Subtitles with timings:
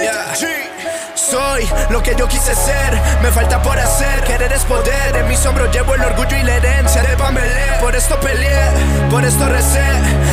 [0.00, 0.34] Yeah.
[1.14, 5.44] Soy lo que yo quise ser, me falta por hacer, querer es poder, en mis
[5.44, 7.78] hombros llevo el orgullo y la herencia de Pamela.
[7.80, 8.70] Por esto peleé,
[9.10, 9.84] por esto recé,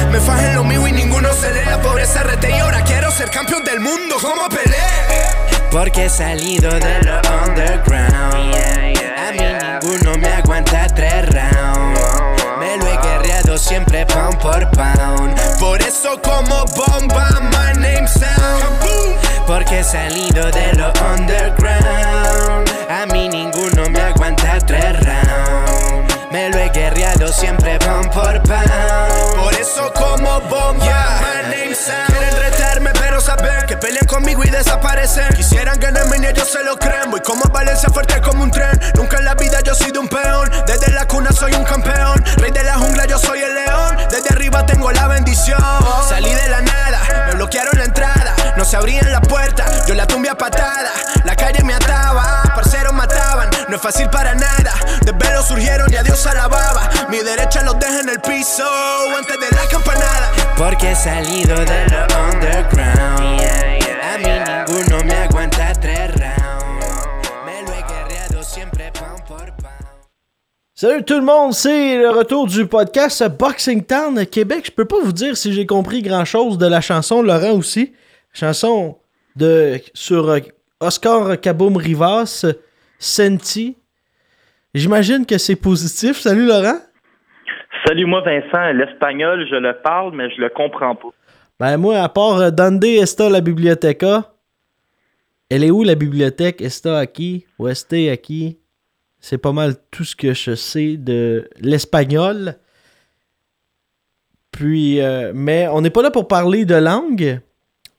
[0.09, 3.11] me fajé en lo mío y ninguno se lee, la pobreza rete y ahora quiero
[3.11, 5.67] ser campeón del mundo, como peleé.
[5.69, 9.39] Porque he salido de lo underground, a mí
[9.83, 11.99] ninguno me aguanta tres rounds,
[12.57, 19.26] me lo he guerreado siempre pound por pound, por eso como bomba, my name sound.
[19.47, 22.69] Porque he salido de lo underground.
[22.89, 26.13] A mí ninguno me aguanta tres rounds.
[26.31, 29.41] Me lo he guerreado siempre pound por pound.
[29.41, 31.21] Por eso como bomba.
[31.21, 32.07] My name sound.
[32.07, 35.33] Quieren retarme pero saber que pelean conmigo y desaparecen.
[35.33, 38.16] Quisieran ganarme y ellos se lo creen Voy como Valencia fuerte
[50.37, 50.91] patada.
[51.25, 53.49] La calle me ataba, parceros mataban.
[53.67, 54.73] No es fácil para nada.
[55.01, 56.89] De velo surgieron y a Dios alababa.
[57.09, 58.63] Mi derecha los deja en el piso
[59.17, 60.31] antes de la campanada.
[60.57, 63.41] Porque he salido de lo underground.
[64.03, 67.31] A mí ninguno me aguanta tres rounds.
[67.45, 69.67] Me lo he guerreado siempre pound por pound.
[70.73, 74.65] Salut tout le monde, c'est le retour du podcast Boxing Town Québec.
[74.67, 77.93] Je peux pas vous dire si j'ai compris grand chose de la chanson, Laurent aussi.
[78.33, 78.95] Chanson
[79.37, 80.39] de sur euh,
[80.79, 82.45] Oscar Kaboom Rivas,
[82.99, 83.77] Senti.
[84.73, 86.17] J'imagine que c'est positif.
[86.17, 86.79] Salut Laurent.
[87.85, 91.09] Salut moi Vincent, l'espagnol je le parle mais je le comprends pas.
[91.59, 94.31] Ben moi, à part euh, Donde está la biblioteca,
[95.49, 96.61] elle est où la bibliothèque?
[96.61, 97.45] Está aquí?
[97.57, 98.59] Ou este aquí?
[99.19, 102.55] C'est pas mal tout ce que je sais de l'espagnol.
[104.51, 107.39] Puis, euh, mais on n'est pas là pour parler de langue.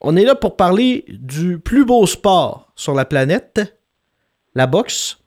[0.01, 3.79] On est là pour parler du plus beau sport sur la planète,
[4.55, 5.19] la boxe.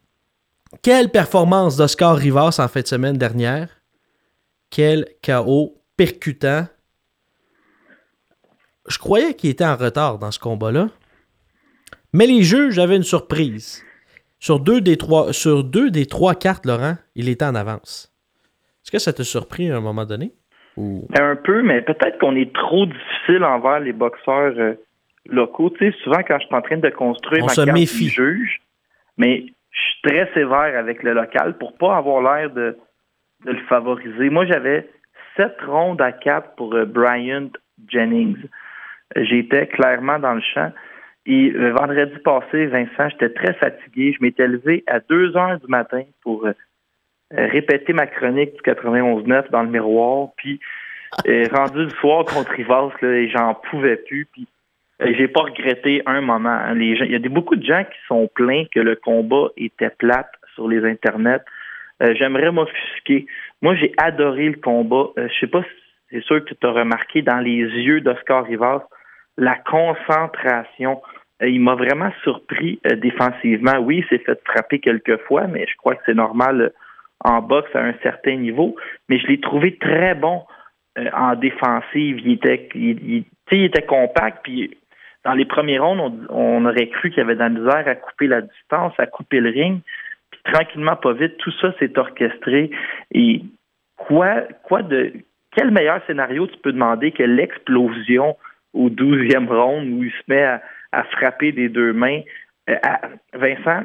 [0.81, 3.69] Quelle performance d'Oscar Rivas en fin de semaine dernière?
[4.69, 6.67] Quel chaos percutant.
[8.87, 10.89] Je croyais qu'il était en retard dans ce combat-là.
[12.13, 13.83] Mais les juges avaient une surprise.
[14.39, 18.11] Sur deux des trois, sur deux des trois cartes, Laurent, il était en avance.
[18.83, 20.33] Est-ce que ça t'a surpris à un moment donné?
[20.81, 21.07] Ou...
[21.17, 24.73] Un peu, mais peut-être qu'on est trop difficile envers les boxeurs euh,
[25.27, 25.69] locaux.
[25.69, 28.05] Tu sais, souvent quand je suis en train de construire On ma se carte méfie.
[28.05, 28.61] du juge,
[29.17, 32.77] mais je suis très sévère avec le local pour pas avoir l'air de,
[33.45, 34.29] de le favoriser.
[34.29, 34.87] Moi, j'avais
[35.37, 37.49] sept rondes à quatre pour euh, Bryant
[37.87, 38.37] Jennings.
[39.17, 40.71] Euh, J'étais clairement dans le champ.
[41.27, 44.13] Et le vendredi passé, Vincent, j'étais très fatigué.
[44.17, 46.53] Je m'étais levé à 2 heures du matin pour euh, euh,
[47.35, 50.29] répéter ma chronique du 91-9 dans le miroir.
[50.37, 50.59] Puis,
[51.27, 54.25] euh, rendu le soir contre Rivas, là, j'en pouvais plus.
[54.31, 54.47] Puis,
[55.01, 56.49] euh, j'ai pas regretté un moment.
[56.49, 56.75] hein.
[56.79, 60.31] Il y a des, beaucoup de gens qui sont plaints que le combat était plate
[60.55, 61.41] sur les internets.
[62.01, 63.25] Euh, J'aimerais m'offusquer.
[63.61, 65.07] Moi, j'ai adoré le combat.
[65.17, 65.69] Euh, je sais pas si
[66.11, 68.83] c'est sûr que tu as remarqué dans les yeux d'Oscar Rivas
[69.37, 71.01] la concentration.
[71.41, 73.77] Euh, il m'a vraiment surpris euh, défensivement.
[73.79, 76.69] Oui, il s'est fait frapper quelques fois, mais je crois que c'est normal euh,
[77.23, 78.75] en boxe à un certain niveau.
[79.09, 80.43] Mais je l'ai trouvé très bon
[80.97, 82.19] euh, en défensive.
[82.19, 84.39] Il était, il, était compact.
[84.43, 84.77] Puis
[85.23, 88.27] dans les premiers rondes, on, aurait cru qu'il y avait de la misère à couper
[88.27, 89.81] la distance, à couper le ring.
[90.31, 92.71] Puis tranquillement, pas vite, tout ça s'est orchestré.
[93.13, 93.43] Et
[93.97, 95.13] quoi, quoi de
[95.55, 98.37] quel meilleur scénario tu peux demander que l'explosion
[98.73, 100.61] au 12e round où il se met à,
[100.93, 102.21] à frapper des deux mains?
[102.69, 103.01] Euh, à-
[103.33, 103.83] Vincent,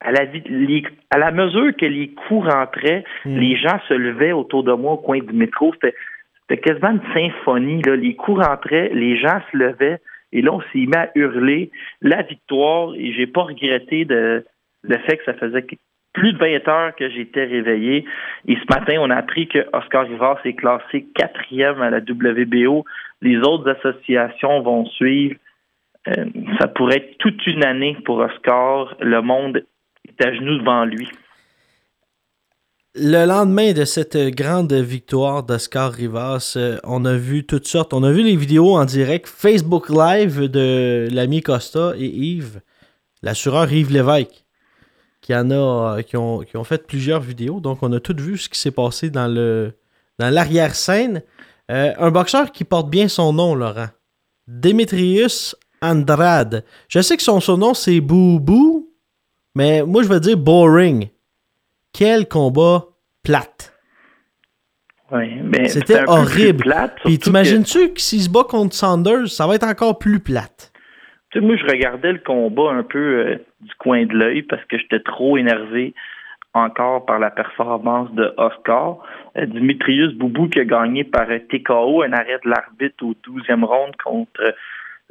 [0.00, 4.64] à la, les- à la mesure que les coups rentraient, les gens se levaient autour
[4.64, 5.74] de moi au coin du métro.
[5.74, 7.82] C'était quasiment une symphonie.
[7.82, 7.96] Là.
[7.96, 9.98] Les coups rentraient, les gens se levaient,
[10.32, 11.70] et là, on s'est mis à hurler
[12.02, 14.44] la victoire, et j'ai pas regretté de,
[14.82, 15.66] le fait que ça faisait
[16.12, 18.04] plus de 20 heures que j'étais réveillé.
[18.48, 22.84] Et ce matin, on a appris que Oscar Rivas est classé quatrième à la WBO.
[23.22, 25.36] Les autres associations vont suivre.
[26.08, 26.24] Euh,
[26.58, 28.96] ça pourrait être toute une année pour Oscar.
[29.00, 29.62] Le monde
[30.08, 31.08] est à genoux devant lui.
[32.94, 37.94] Le lendemain de cette grande victoire d'Oscar Rivas, euh, on a vu toutes sortes.
[37.94, 42.60] On a vu les vidéos en direct, Facebook Live de l'ami Costa et Yves,
[43.22, 44.44] l'assureur Yves Lévesque,
[45.20, 47.60] qui en a, qui ont, qui ont fait plusieurs vidéos.
[47.60, 49.72] Donc, on a tout vu ce qui s'est passé dans le
[50.18, 51.22] dans l'arrière-scène.
[51.70, 53.88] Euh, un boxeur qui porte bien son nom, Laurent.
[54.46, 56.64] Demetrius Andrade.
[56.88, 58.89] Je sais que son surnom, c'est Boubou,
[59.54, 61.08] mais moi, je veux dire boring.
[61.92, 62.84] Quel combat
[63.22, 63.72] plate.
[65.12, 65.28] Oui,
[65.68, 66.62] C'était horrible.
[66.62, 70.72] plate, Puis t'imagines-tu que s'il se bat contre Sanders, ça va être encore plus plate?
[71.30, 74.64] tu sais, moi, je regardais le combat un peu euh, du coin de l'œil parce
[74.64, 75.94] que j'étais trop énervé
[76.54, 78.98] encore par la performance de Oscar.
[79.36, 83.64] Euh, Dimitrius Boubou qui a gagné par euh, TKO, un arrêt de l'arbitre au 12e
[83.64, 84.40] round contre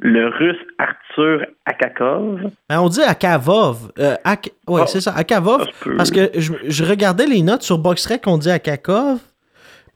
[0.00, 2.50] le russe Arthur Akakov.
[2.68, 3.92] Ben, on dit Akavov.
[3.98, 5.64] Euh, Ak- ouais, Ah, c'est ça, Akavov.
[5.64, 5.90] ça.
[5.96, 9.18] Parce que je, je regardais les notes sur BoxRec, on dit Akakov.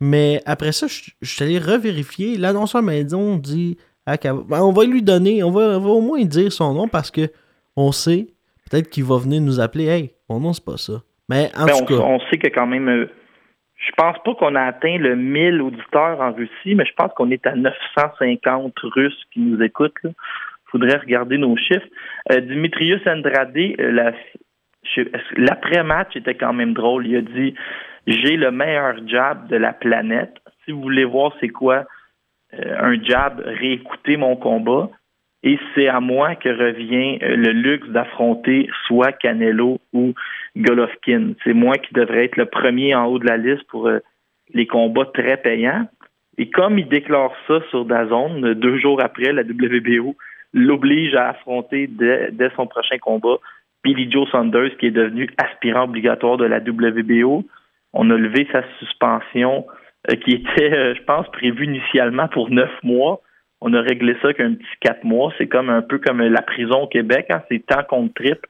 [0.00, 2.36] Mais après ça, je, je suis allé revérifier.
[2.36, 4.46] L'annonceur maison dit Akavov.
[4.46, 7.10] Ben, on va lui donner, on va, on va au moins dire son nom parce
[7.10, 7.30] que
[7.76, 8.28] on sait,
[8.70, 9.86] peut-être qu'il va venir nous appeler.
[9.86, 11.02] Hey, mon nom, c'est pas ça.
[11.28, 13.06] Mais en Ben, tout on, cas, on sait que quand même, euh,
[13.86, 17.30] je pense pas qu'on a atteint le 1000 auditeurs en Russie, mais je pense qu'on
[17.30, 19.92] est à 950 Russes qui nous écoutent.
[20.04, 21.86] Il faudrait regarder nos chiffres.
[22.32, 24.12] Euh, Dimitrius Andrade, euh,
[25.36, 27.06] l'après-match était quand même drôle?
[27.06, 27.54] Il a dit
[28.06, 30.34] J'ai le meilleur jab de la planète.
[30.64, 31.84] Si vous voulez voir c'est quoi
[32.54, 34.88] euh, un jab, réécoutez mon combat.
[35.44, 40.14] Et c'est à moi que revient euh, le luxe d'affronter soit Canelo ou
[40.56, 41.34] Golovkin.
[41.44, 43.98] C'est moi qui devrais être le premier en haut de la liste pour euh,
[44.54, 45.86] les combats très payants.
[46.38, 50.16] Et comme il déclare ça sur DAZN, euh, deux jours après, la WBO
[50.54, 53.36] l'oblige à affronter dès, son prochain combat
[53.82, 57.44] Billy Joe Saunders, qui est devenu aspirant obligatoire de la WBO.
[57.92, 59.66] On a levé sa suspension
[60.10, 63.20] euh, qui était, je pense, prévue initialement pour neuf mois.
[63.66, 65.32] On a réglé ça qu'un petit quatre mois.
[65.38, 68.48] C'est comme un peu comme la prison au Québec, hein, c'est temps contre triple.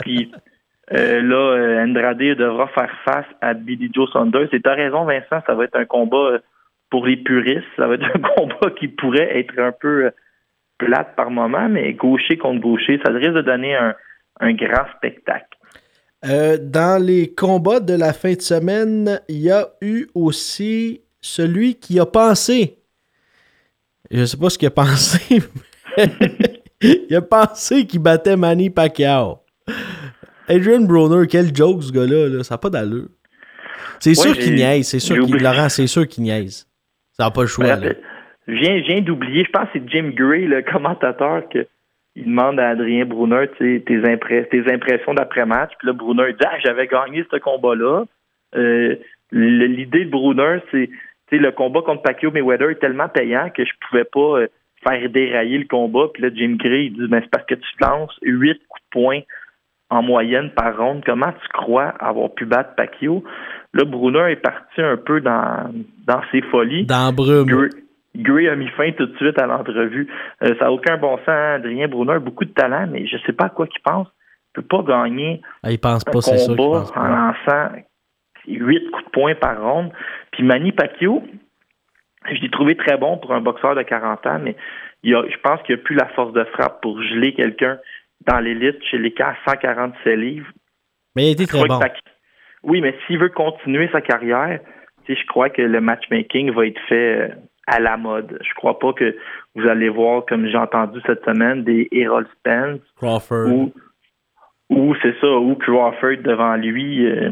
[0.00, 0.30] Puis
[0.92, 4.48] euh, là, euh, Andrade devra faire face à Billy Joe Saunders.
[4.52, 6.38] Et tu as raison, Vincent, ça va être un combat euh,
[6.90, 7.66] pour les puristes.
[7.76, 10.10] Ça va être un combat qui pourrait être un peu
[10.78, 13.94] plate par moment, mais gaucher contre gaucher, ça risque de donner un,
[14.40, 15.56] un grand spectacle.
[16.24, 21.76] euh, dans les combats de la fin de semaine, il y a eu aussi celui
[21.76, 22.78] qui a pensé.
[24.10, 25.42] Je sais pas ce qu'il a pensé,
[25.96, 26.08] mais
[27.08, 29.38] il a pensé qu'il battait Manny Pacquiao.
[30.48, 32.44] Adrian Broner, quel joke ce gars-là, là.
[32.44, 33.08] ça n'a pas d'allure.
[33.98, 35.42] C'est Ouais, sûr qu'il niaise, c'est sûr qu'il.
[35.42, 36.66] Laurent, c'est sûr qu'il niaise.
[37.12, 37.76] Ça n'a pas le choix.
[38.46, 41.66] Je viens, viens d'oublier, je pense que c'est Jim Gray, le commentateur, que
[42.14, 45.72] il demande à Adrien Brunner tes, impré- tes impressions d'après-match.
[45.78, 48.04] Puis là, Brunner dit Ah, j'avais gagné ce combat-là.
[48.56, 48.94] Euh,
[49.32, 50.88] L'idée de Brunner, c'est
[51.30, 54.46] sais, le combat contre Pacquiao Mayweather est tellement payant que je pouvais pas euh,
[54.86, 56.06] faire dérailler le combat.
[56.12, 58.90] Puis là, Jim Gray, il dit Ben, c'est parce que tu lances huit coups de
[58.90, 59.20] poing
[59.90, 61.02] en moyenne par ronde.
[61.04, 63.22] Comment tu crois avoir pu battre Pacquiao?
[63.72, 65.70] Là, Brunner est parti un peu dans,
[66.06, 66.84] dans ses folies.
[66.86, 67.46] Dans Brume.
[67.46, 67.70] Gray,
[68.16, 70.08] Gray a mis fin tout de suite à l'entrevue.
[70.42, 71.28] Euh, ça n'a aucun bon sens.
[71.28, 74.08] Adrien Brunner, beaucoup de talent, mais je ne sais pas à quoi qu'il pense.
[74.56, 76.94] Il ne peut pas gagner Ah, il pense un pas, c'est sûr combat pense en
[76.94, 77.08] pas.
[77.08, 77.76] lançant
[78.46, 79.92] huit coups de poing par ronde.
[80.32, 81.22] Puis Manny Pacquiao,
[82.28, 84.56] je l'ai trouvé très bon pour un boxeur de 40 ans, mais
[85.02, 87.78] il a, je pense qu'il n'a plus la force de frappe pour geler quelqu'un
[88.26, 90.48] dans l'élite chez les cas à 147 livres.
[91.14, 91.80] Mais il Je très bon.
[92.62, 94.60] Oui, mais s'il veut continuer sa carrière,
[95.08, 97.28] je crois que le matchmaking va être fait euh,
[97.68, 98.38] à la mode.
[98.42, 99.16] Je crois pas que
[99.54, 103.46] vous allez voir, comme j'ai entendu cette semaine, des Errol Spence Crawford.
[103.48, 103.72] ou,
[104.70, 107.06] ou c'est ça, ou Crawford devant lui.
[107.06, 107.30] euh,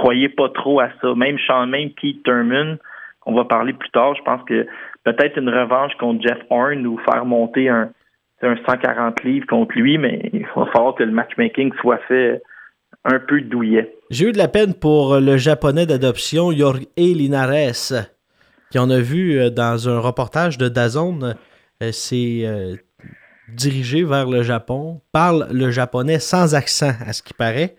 [0.00, 1.14] croyez pas trop à ça.
[1.14, 2.78] Même Sean, même Keith Thurman,
[3.20, 4.66] qu'on va parler plus tard, je pense que
[5.04, 7.90] peut-être une revanche contre Jeff Horn ou faire monter un,
[8.42, 12.42] un 140 livres contre lui, mais il va falloir que le matchmaking soit fait
[13.04, 13.94] un peu douillet.
[14.10, 18.08] J'ai eu de la peine pour le japonais d'adoption Jorge Linares,
[18.70, 21.34] qui on a vu euh, dans un reportage de Dazone,
[21.82, 22.76] euh, c'est euh,
[23.48, 27.76] dirigé vers le Japon, parle le japonais sans accent, à ce qui paraît,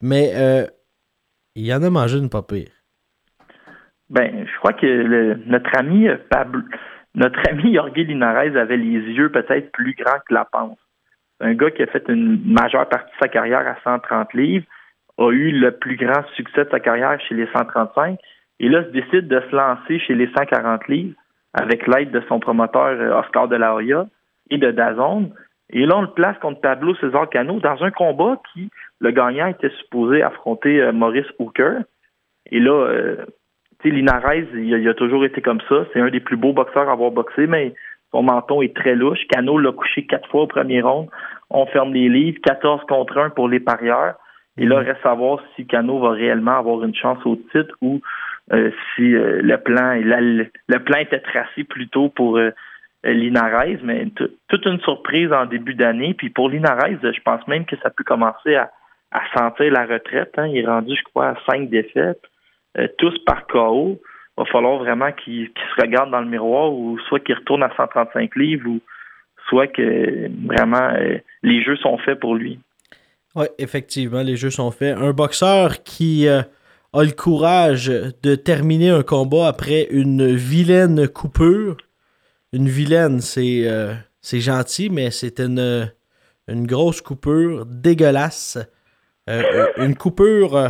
[0.00, 0.66] mais euh,
[1.54, 2.70] il en a mangé une pas pire.
[4.10, 6.62] Ben, je crois que notre ami euh, Pablo,
[7.14, 10.78] notre ami Jorge Linares avait les yeux peut-être plus grands que la panse.
[11.40, 14.66] Un gars qui a fait une majeure partie de sa carrière à 130 livres,
[15.18, 18.18] a a eu le plus grand succès de sa carrière chez les 135.
[18.60, 21.14] Et là, se décide de se lancer chez les 140 livres
[21.54, 24.06] avec l'aide de son promoteur euh, Oscar de la Hoya
[24.50, 25.32] et de Dazone.
[25.70, 28.70] Et là, on le place contre Pablo César Cano dans un combat qui,
[29.02, 31.80] le gagnant était supposé affronter euh, Maurice Hooker.
[32.50, 33.16] Et là, euh,
[33.80, 35.84] tu sais, Linares, il, a toujours été comme ça.
[35.92, 37.74] C'est un des plus beaux boxeurs à avoir boxé, mais
[38.12, 39.26] son menton est très louche.
[39.28, 41.08] Cano l'a couché quatre fois au premier round.
[41.50, 44.14] On ferme les livres, 14 contre 1 pour les parieurs.
[44.56, 47.74] Et là, il reste à savoir si Cano va réellement avoir une chance au titre
[47.80, 48.00] ou
[48.52, 52.50] euh, si euh, le plan le plan était tracé plutôt pour euh,
[53.02, 54.06] Linares, mais
[54.48, 56.14] toute une surprise en début d'année.
[56.14, 58.70] Puis pour Linares, je pense même que ça peut commencer à,
[59.34, 60.32] sentir la retraite.
[60.36, 60.46] Hein.
[60.46, 62.22] Il est rendu, je crois, à cinq défaites,
[62.98, 64.00] tous par KO.
[64.38, 67.70] Il va falloir vraiment qu'il se regarde dans le miroir ou soit qu'il retourne à
[67.76, 68.80] 135 livres ou
[69.48, 70.90] soit que vraiment
[71.42, 72.58] les jeux sont faits pour lui.
[73.34, 74.96] Oui, effectivement, les jeux sont faits.
[74.96, 76.44] Un boxeur qui a
[76.94, 77.86] le courage
[78.22, 81.78] de terminer un combat après une vilaine coupure.
[82.52, 85.90] Une vilaine, c'est euh, gentil, mais c'est une,
[86.48, 88.58] une grosse coupure dégueulasse.
[89.30, 90.68] Euh, une coupure euh,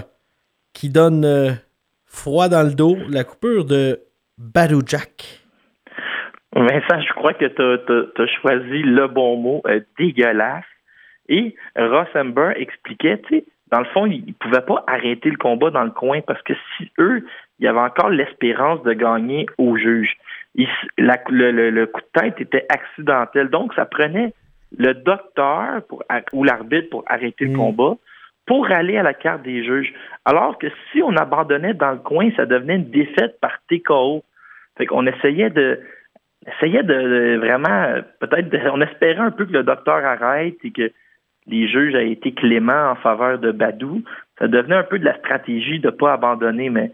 [0.75, 1.59] qui donne
[2.06, 2.97] froid dans le dos.
[3.09, 4.00] La coupure de
[4.38, 5.40] Badou Jack.
[6.54, 9.62] Vincent, je crois que tu as, choisi le bon mot,
[9.99, 10.64] dégueulasse.
[11.28, 15.38] Et Ross Amber expliquait, tu sais, dans le fond, ils ne pouvaient pas arrêter le
[15.38, 17.25] combat dans le coin parce que si eux,
[17.59, 20.14] il y avait encore l'espérance de gagner au juge.
[20.54, 23.49] le, coup de tête était accidentel.
[23.49, 24.35] Donc, ça prenait
[24.76, 25.82] le docteur
[26.35, 27.56] ou l'arbitre pour arrêter le mm.
[27.56, 27.94] combat
[28.52, 29.94] pour aller à la carte des juges.
[30.26, 34.23] Alors que si on abandonnait dans le coin, ça devenait une défaite par TKO.
[34.76, 35.80] Fait qu'on essayait de
[36.47, 40.92] essayait de, vraiment peut-être on espérait un peu que le docteur arrête et que
[41.47, 44.02] les juges aient été cléments en faveur de Badou.
[44.38, 46.92] Ça devenait un peu de la stratégie de ne pas abandonner, mais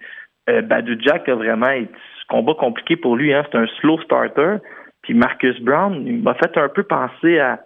[0.48, 3.34] euh, Badou Jack a vraiment été un combat compliqué pour lui.
[3.34, 3.42] Hein.
[3.50, 4.58] C'est un slow starter.
[5.02, 7.58] Puis Marcus Brown, m'a fait un peu penser à,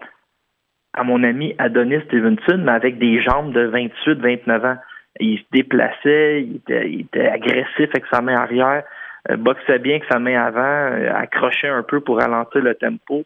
[0.95, 3.71] à mon ami Adonis Stevenson, mais avec des jambes de
[4.07, 4.77] 28-29 ans.
[5.21, 8.83] Il se déplaçait, il était, agressif avec sa main arrière,
[9.31, 13.25] euh, boxait bien avec sa main avant, euh, accrochait un peu pour ralentir le tempo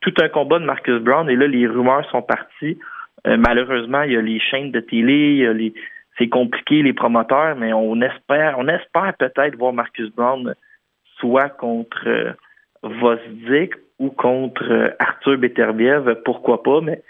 [0.00, 2.78] tout un combat de Marcus Brown et là, les rumeurs sont parties.
[3.26, 5.72] Euh, malheureusement, il y a les chaînes de télé,
[6.18, 10.54] c'est compliqué, les promoteurs, mais on espère, on espère peut-être voir Marcus Brown
[11.18, 12.32] soit contre euh,
[12.82, 17.02] Vosdik ou contre euh, Arthur Beterbiev, pourquoi pas, mais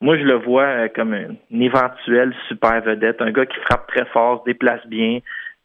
[0.00, 4.40] moi je le vois comme un, éventuel super vedette, un gars qui frappe très fort,
[4.40, 5.20] se déplace bien.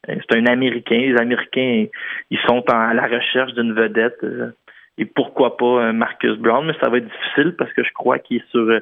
[0.06, 0.96] C'est un Américain.
[0.96, 1.86] Les Américains,
[2.30, 4.24] ils sont à la recherche d'une vedette
[4.96, 8.38] et pourquoi pas Marcus Brown, mais ça va être difficile parce que je crois qu'il
[8.38, 8.80] est sur euh,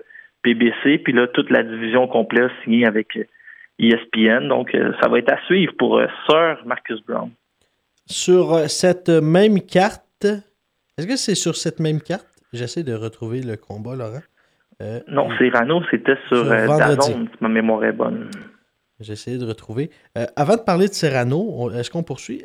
[1.03, 3.19] puis là, toute la division complète signée avec
[3.79, 4.29] ESPN.
[4.29, 7.31] Euh, e Donc, euh, ça va être à suivre pour Sir Marcus Brown.
[8.07, 10.27] Sur cette même carte,
[10.99, 12.27] est-ce que c'est sur cette même carte?
[12.53, 14.23] J'essaie de retrouver le combat, Laurent.
[15.09, 18.31] non, Cyrano, c'était sur, sur si ma mémoire est bonne.
[19.01, 19.91] J'essaie de retrouver.
[20.37, 22.43] avant de parler de Serrano, est-ce qu'on poursuit?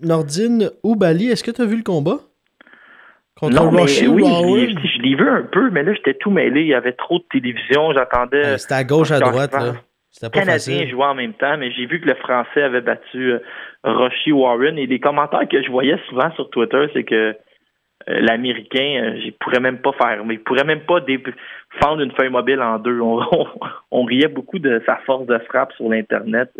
[0.00, 2.18] Nordine ou Bali, est-ce que tu as vu le combat?
[3.50, 6.60] non, mais oui, je l'ai vu un peu, mais là, j'étais tout mêlé.
[6.60, 7.92] Il y avait trop de télévision.
[7.92, 8.58] J'attendais.
[8.58, 9.52] C'était à gauche, à droite.
[9.52, 9.72] Là.
[10.10, 13.32] C'était pas Canadien jouait en même temps, mais j'ai vu que le Français avait battu
[13.32, 14.78] euh, Warren.
[14.78, 17.32] Et les commentaires que je voyais souvent sur Twitter, c'est que euh,
[18.06, 21.00] l'Américain, euh, pourrais même pas faire, mais il pourrait même pas
[21.80, 23.00] fendre une feuille mobile en deux.
[23.90, 26.50] On, riait beaucoup de sa force de frappe sur l'Internet.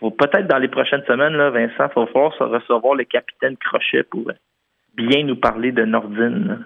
[0.00, 4.04] Faut peut-être dans les prochaines semaines, là, Vincent, il va falloir recevoir le capitaine Crochet
[4.04, 4.30] pour
[4.94, 6.64] bien nous parler de Nordine.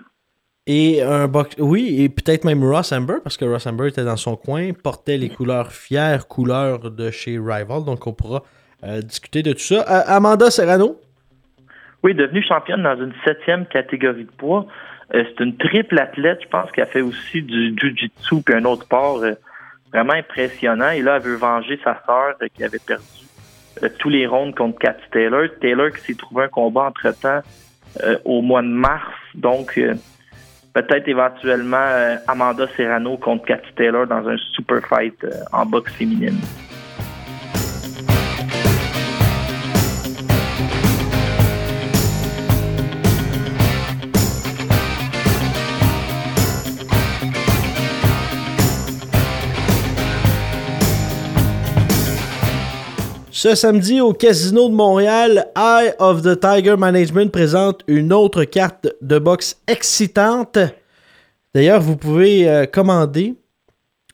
[0.66, 1.56] Et un box...
[1.58, 5.18] Oui, et peut-être même Ross Amber, parce que Ross Amber était dans son coin, portait
[5.18, 8.42] les couleurs fières, couleurs de chez Rival, donc on pourra
[8.84, 9.80] euh, discuter de tout ça.
[9.88, 11.00] Euh, Amanda Serrano?
[12.02, 14.66] Oui, devenue championne dans une septième catégorie de poids.
[15.14, 18.84] Euh, c'est une triple athlète, je pense qu'elle fait aussi du jiu-jitsu puis un autre
[18.84, 19.22] sport
[19.92, 20.90] vraiment impressionnant.
[20.90, 23.02] Et là, elle veut venger sa sœur qui avait perdu
[23.98, 25.48] tous les rondes contre Cathy Taylor.
[25.60, 27.42] Taylor qui s'est trouvé un combat entre-temps
[28.02, 29.12] euh, au mois de mars.
[29.34, 29.94] Donc, euh,
[30.72, 35.14] peut-être éventuellement euh, Amanda Serrano contre Cathy Taylor dans un super fight
[35.52, 36.38] en boxe féminine.
[53.42, 58.86] Ce samedi, au Casino de Montréal, Eye of the Tiger Management présente une autre carte
[59.00, 60.60] de boxe excitante.
[61.52, 63.34] D'ailleurs, vous pouvez euh, commander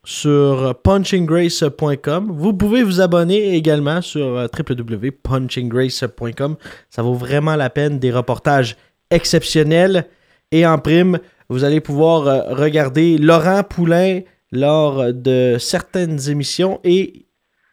[0.02, 2.32] sur punchinggrace.com.
[2.32, 6.56] Vous pouvez vous abonner également sur euh, www.punchinggrace.com.
[6.88, 7.98] Ça vaut vraiment la peine.
[7.98, 8.78] Des reportages
[9.10, 10.06] exceptionnels.
[10.52, 11.18] Et en prime,
[11.50, 14.20] vous allez pouvoir euh, regarder Laurent Poulain
[14.52, 17.26] lors de certaines émissions et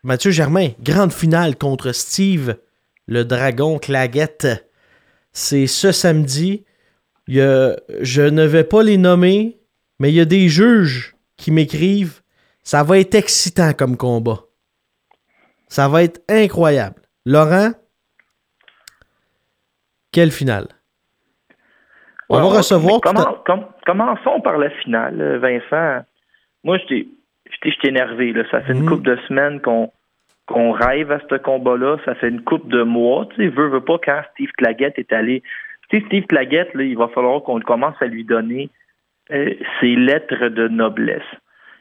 [0.06, 2.58] Mathieu Germain, grande finale contre Steve,
[3.08, 4.70] le dragon Claguette.
[5.32, 6.64] C'est ce samedi.
[7.28, 9.58] Il y a- je ne vais pas les nommer,
[10.00, 12.22] mais il y a des juges qui m'écrivent.
[12.62, 14.42] Ça va être excitant comme combat.
[15.70, 17.02] Ça va être incroyable.
[17.26, 17.72] Laurent,
[20.12, 20.68] quelle finale?
[22.30, 26.06] On Ouais, va recevoir comment- com- commençons par la finale, euh, Vincent.
[26.64, 27.08] Moi, j'étais
[27.88, 28.34] énervé.
[28.34, 28.44] Là.
[28.52, 29.92] Ça fait une couple de semaines qu'on
[30.48, 31.98] qu'on rêve à ce combat-là.
[32.06, 33.28] Ça fait une couple de mois.
[33.32, 35.42] Tu sais, veut, veut pas quand Steve Claggett est allé.
[35.90, 38.70] Tu sais, Steve Claggett, là, il va falloir qu'on commence à lui donner
[39.32, 39.50] euh,
[39.80, 41.24] ses lettres de noblesse.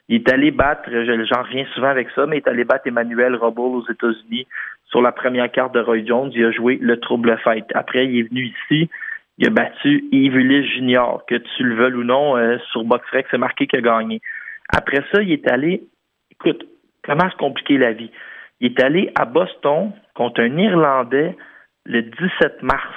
[0.08, 2.86] Il est allé battre, je- j'en reviens souvent avec ça, mais il est allé battre
[2.86, 4.46] Emmanuel Robles aux États-Unis
[4.86, 6.30] sur la première carte de Roy Jones.
[6.34, 7.64] Il a joué le trouble fight.
[7.74, 8.88] Après, il est venu ici.
[9.38, 13.26] Il a battu Yves Ulysse Junior, que tu le veuilles ou non, euh, sur Boxrec,
[13.30, 14.20] c'est marqué qu'il a gagné.
[14.68, 15.82] Après ça, il est allé,
[16.30, 16.64] écoute,
[17.02, 18.10] comment se compliquer la vie?
[18.60, 21.36] Il est allé à Boston contre un Irlandais
[21.84, 22.94] le 17 mars.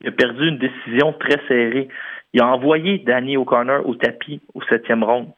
[0.00, 1.88] Il a perdu une décision très serrée.
[2.32, 5.28] Il a envoyé Danny O'Connor au tapis au septième round.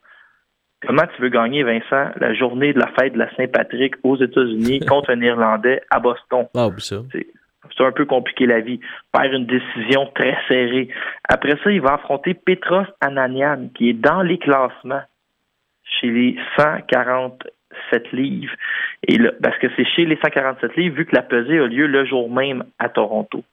[0.85, 4.79] Comment tu veux gagner, Vincent, la journée de la fête de la Saint-Patrick aux États-Unis
[4.87, 6.47] contre un Irlandais à Boston?
[6.79, 7.03] Ça.
[7.77, 8.79] C'est un peu compliqué la vie.
[9.15, 10.89] Faire une décision très serrée.
[11.29, 15.03] Après ça, il va affronter Petros Ananian, qui est dans les classements
[15.83, 18.53] chez les 147 livres.
[19.07, 21.87] Et là, parce que c'est chez les 147 livres, vu que la pesée a lieu
[21.87, 23.43] le jour même à Toronto.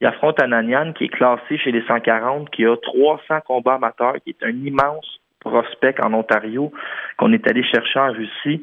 [0.00, 4.30] Il affronte Ananian, qui est classé chez les 140, qui a 300 combats amateurs, qui
[4.30, 6.72] est un immense prospect en Ontario,
[7.16, 8.62] qu'on est allé chercher en Russie.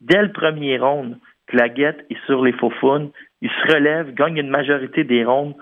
[0.00, 2.72] Dès le premier round, Claguette est sur les faux
[3.42, 5.54] il se relève, gagne une majorité des rondes,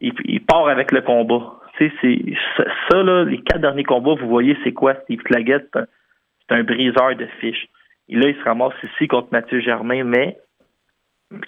[0.00, 1.54] et puis il part avec le combat.
[1.76, 5.86] Tu sais, c'est ça, là, les quatre derniers combats, vous voyez, c'est quoi Steve un,
[6.48, 7.68] c'est un briseur de fiches.
[8.12, 10.36] Et là, il se ramasse ici contre Mathieu Germain, mais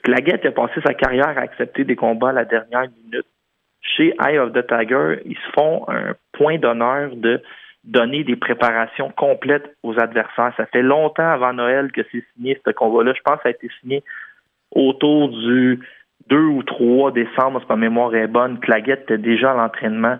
[0.02, 3.26] Claggett a passé sa carrière à accepter des combats à la dernière minute.
[3.82, 7.42] Chez Eye of the Tiger, ils se font un point d'honneur de
[7.84, 10.54] donner des préparations complètes aux adversaires.
[10.56, 13.12] Ça fait longtemps avant Noël que c'est signé ce combat-là.
[13.14, 14.02] Je pense que ça a été signé
[14.70, 15.80] autour du
[16.30, 18.58] 2 ou 3 décembre, si ma mémoire est bonne.
[18.58, 20.16] Claguette était déjà à l'entraînement.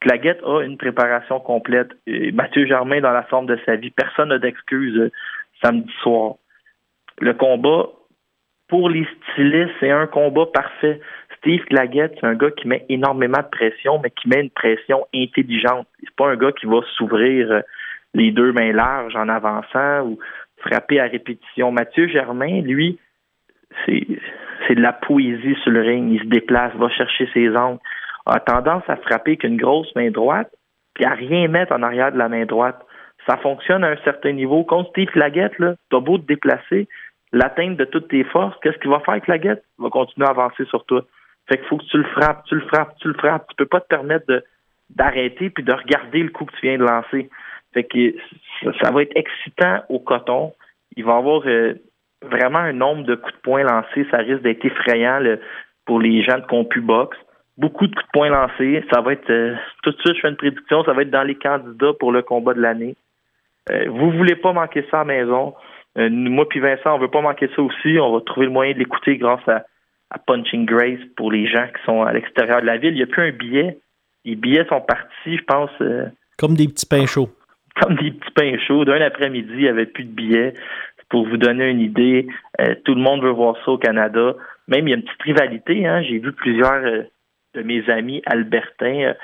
[0.00, 1.88] Claguette a une préparation complète.
[2.34, 3.90] Mathieu Germain dans la forme de sa vie.
[3.90, 5.10] Personne n'a d'excuses
[5.62, 6.34] samedi soir.
[7.20, 7.88] Le combat,
[8.68, 11.00] pour les stylistes, c'est un combat parfait.
[11.38, 15.06] Steve Claguette, c'est un gars qui met énormément de pression, mais qui met une pression
[15.14, 15.86] intelligente.
[16.00, 17.60] C'est pas un gars qui va s'ouvrir euh,
[18.14, 20.18] les deux mains larges en avançant ou
[20.58, 21.70] frapper à répétition.
[21.70, 22.98] Mathieu Germain, lui,
[23.84, 24.06] c'est
[24.66, 26.12] c'est de la poésie sur le ring.
[26.12, 27.78] Il se déplace, va chercher ses angles,
[28.26, 30.50] a tendance à frapper qu'une grosse main droite,
[30.94, 32.84] puis à rien mettre en arrière de la main droite.
[33.26, 34.64] Ça fonctionne à un certain niveau.
[34.64, 36.88] Contre Steve Laguette, là, t'as beau te déplacer,
[37.32, 39.64] l'atteinte de toutes tes forces, qu'est-ce qu'il va faire avec Laguette?
[39.78, 41.04] Il va continuer à avancer sur toi.
[41.48, 43.46] Fait qu'il faut que tu le frappes, tu le frappes, tu le frappes.
[43.48, 44.44] Tu peux pas te permettre de
[44.90, 47.28] d'arrêter puis de regarder le coup que tu viens de lancer.
[47.74, 48.14] Fait que
[48.80, 50.54] ça, va être excitant au coton.
[50.96, 51.74] Il va y avoir euh,
[52.22, 54.06] vraiment un nombre de coups de poing lancés.
[54.10, 55.20] Ça risque d'être effrayant
[55.84, 57.16] pour les gens de CompuBox.
[57.58, 58.84] Beaucoup de coups de poing lancés.
[58.92, 61.22] Ça va être euh, tout de suite, je fais une prédiction, ça va être dans
[61.22, 62.96] les candidats pour le combat de l'année.
[63.70, 65.54] Euh, vous voulez pas manquer ça à la maison.
[65.98, 67.98] Euh, moi puis Vincent, on veut pas manquer ça aussi.
[67.98, 69.64] On va trouver le moyen de l'écouter grâce à,
[70.10, 72.92] à Punching Grace pour les gens qui sont à l'extérieur de la ville.
[72.92, 73.78] Il n'y a plus un billet.
[74.24, 76.06] Les billets sont partis, je pense, euh,
[76.38, 77.30] Comme des petits pains chauds.
[77.80, 78.84] comme des petits pains chauds.
[78.84, 80.54] D'un après-midi, il n'y avait plus de billets.
[81.08, 82.26] Pour vous donner une idée,
[82.84, 84.34] tout le monde veut voir ça au Canada.
[84.66, 85.86] Même il y a une petite rivalité.
[85.86, 86.02] Hein.
[86.02, 89.14] J'ai vu plusieurs de mes amis albertains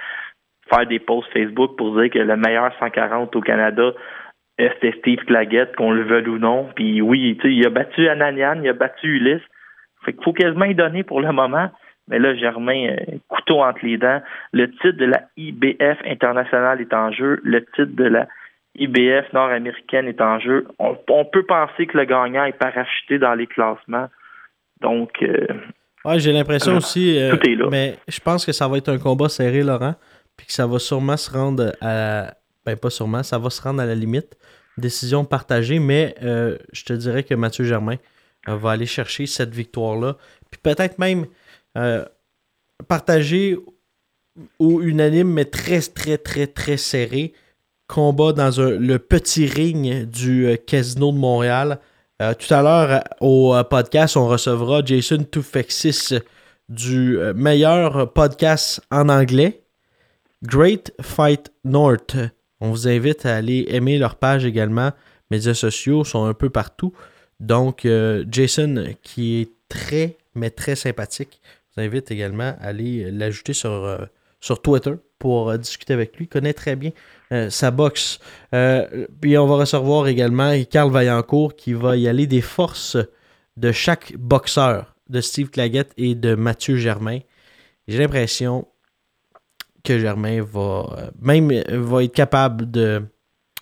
[0.72, 3.92] faire des posts Facebook pour dire que le meilleur 140 au Canada,
[4.59, 6.69] c'était Steve Claggett, qu'on le veuille ou non.
[6.77, 9.43] Puis oui, il a battu Ananian, il a battu Ulysse.
[10.05, 11.71] Fait qu'il faut quasiment y donner pour le moment.
[12.09, 12.97] Mais là, Germain, euh,
[13.29, 14.21] couteau entre les dents.
[14.53, 17.41] Le titre de la IBF internationale est en jeu.
[17.45, 18.27] Le titre de la
[18.77, 20.67] IBF nord-américaine est en jeu.
[20.79, 24.09] On, on peut penser que le gagnant est parachuté dans les classements.
[24.81, 25.47] Donc, euh,
[26.05, 27.17] Ouais, j'ai l'impression Euh, aussi.
[27.31, 27.67] tout est là.
[27.71, 29.95] Mais je pense que ça va être un combat serré, Laurent.
[30.37, 32.33] Puis que ça va sûrement se rendre à.
[32.64, 34.37] Ben, pas sûrement, ça va se rendre à la limite.
[34.79, 37.96] Décision partagée, mais euh, je te dirais que Mathieu Germain
[38.48, 40.16] euh, va aller chercher cette victoire-là.
[40.51, 41.27] Puis peut-être même
[41.77, 42.05] euh,
[42.88, 43.59] partagée
[44.59, 47.35] ou unanime, mais très, très, très, très serré
[47.87, 51.79] combat dans le petit ring du Casino de Montréal.
[52.18, 56.14] Tout à l'heure, au podcast, on recevra Jason Toufexis
[56.70, 59.64] du meilleur podcast en anglais,
[60.42, 62.16] Great Fight North.
[62.64, 64.92] On vous invite à aller aimer leur page également.
[65.33, 66.92] Médias sociaux sont un peu partout.
[67.40, 71.40] Donc, euh, Jason, qui est très, mais très sympathique,
[71.75, 74.07] vous invite également à aller l'ajouter sur, euh,
[74.62, 76.27] Twitter pour euh, discuter avec lui.
[76.27, 76.92] Il connaît très bien
[77.48, 78.20] sa boxe.
[78.53, 82.98] Puis on va recevoir également Carl Vaillancourt qui va y aller des forces
[83.57, 87.20] de chaque boxeur, de Steve Claggett et de Mathieu Germain.
[87.88, 88.68] J'ai l'impression
[89.85, 90.61] que Germain va
[90.99, 93.03] euh, même euh, va être capable de,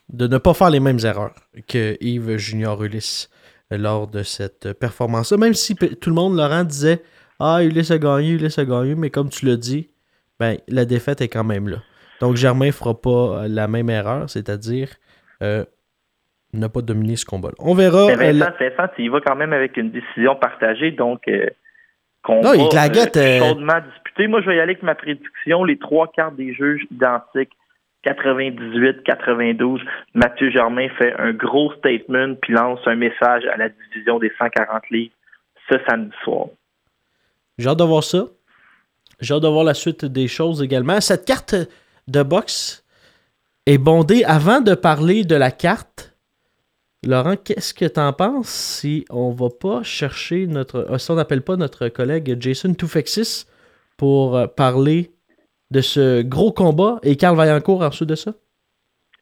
[0.08, 1.34] de ne pas faire les mêmes erreurs
[1.68, 3.30] que Yves Junior Ulysse
[3.72, 5.38] euh, lors de cette performance-là.
[5.38, 7.02] Même si tout le monde, Laurent, disait
[7.38, 9.88] Ah, Ulysse a gagné, Ulysse a gagné, mais comme tu l'as dit,
[10.38, 11.78] ben, la défaite est quand même là.
[12.20, 14.90] Donc Germain ne fera pas la même erreur, c'est-à-dire
[15.42, 15.64] euh,
[16.52, 17.54] ne pas dominer ce combat-là.
[17.58, 18.06] On verra.
[18.16, 21.46] Mais euh, Vincent, Vincent, il va quand même avec une décision partagée, donc euh,
[22.22, 24.09] combat Non, il euh, euh, chaudement disputé.
[24.28, 25.64] Moi, je vais y aller avec ma prédiction.
[25.64, 27.52] Les trois quarts des juges identiques,
[28.04, 29.80] 98-92.
[30.14, 34.90] Mathieu Germain fait un gros statement puis lance un message à la division des 140
[34.90, 35.12] livres
[35.70, 36.46] ce samedi soir.
[37.58, 38.26] J'ai hâte de voir ça.
[39.20, 41.00] J'ai hâte de voir la suite des choses également.
[41.00, 41.54] Cette carte
[42.08, 42.84] de boxe
[43.66, 44.24] est bondée.
[44.24, 46.16] Avant de parler de la carte,
[47.06, 50.86] Laurent, qu'est-ce que tu en penses si on va pas chercher notre.
[50.90, 53.46] euh, Si on n'appelle pas notre collègue Jason Toufexis
[54.00, 55.10] pour euh, parler
[55.70, 58.30] de ce gros combat et Carl Vaillancourt ensuite de ça?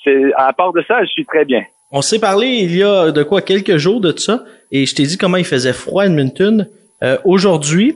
[0.03, 1.63] c'est, à part de ça, je suis très bien.
[1.91, 5.03] On s'est parlé il y a de quoi quelques jours de ça et je t'ai
[5.03, 6.67] dit comment il faisait froid à Edmonton.
[7.03, 7.95] Euh, Aujourd'hui,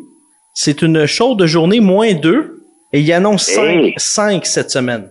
[0.54, 2.62] c'est une chaude journée moins 2
[2.94, 3.94] et il annonce 5, Hey.
[3.98, 5.10] 5 cette semaine.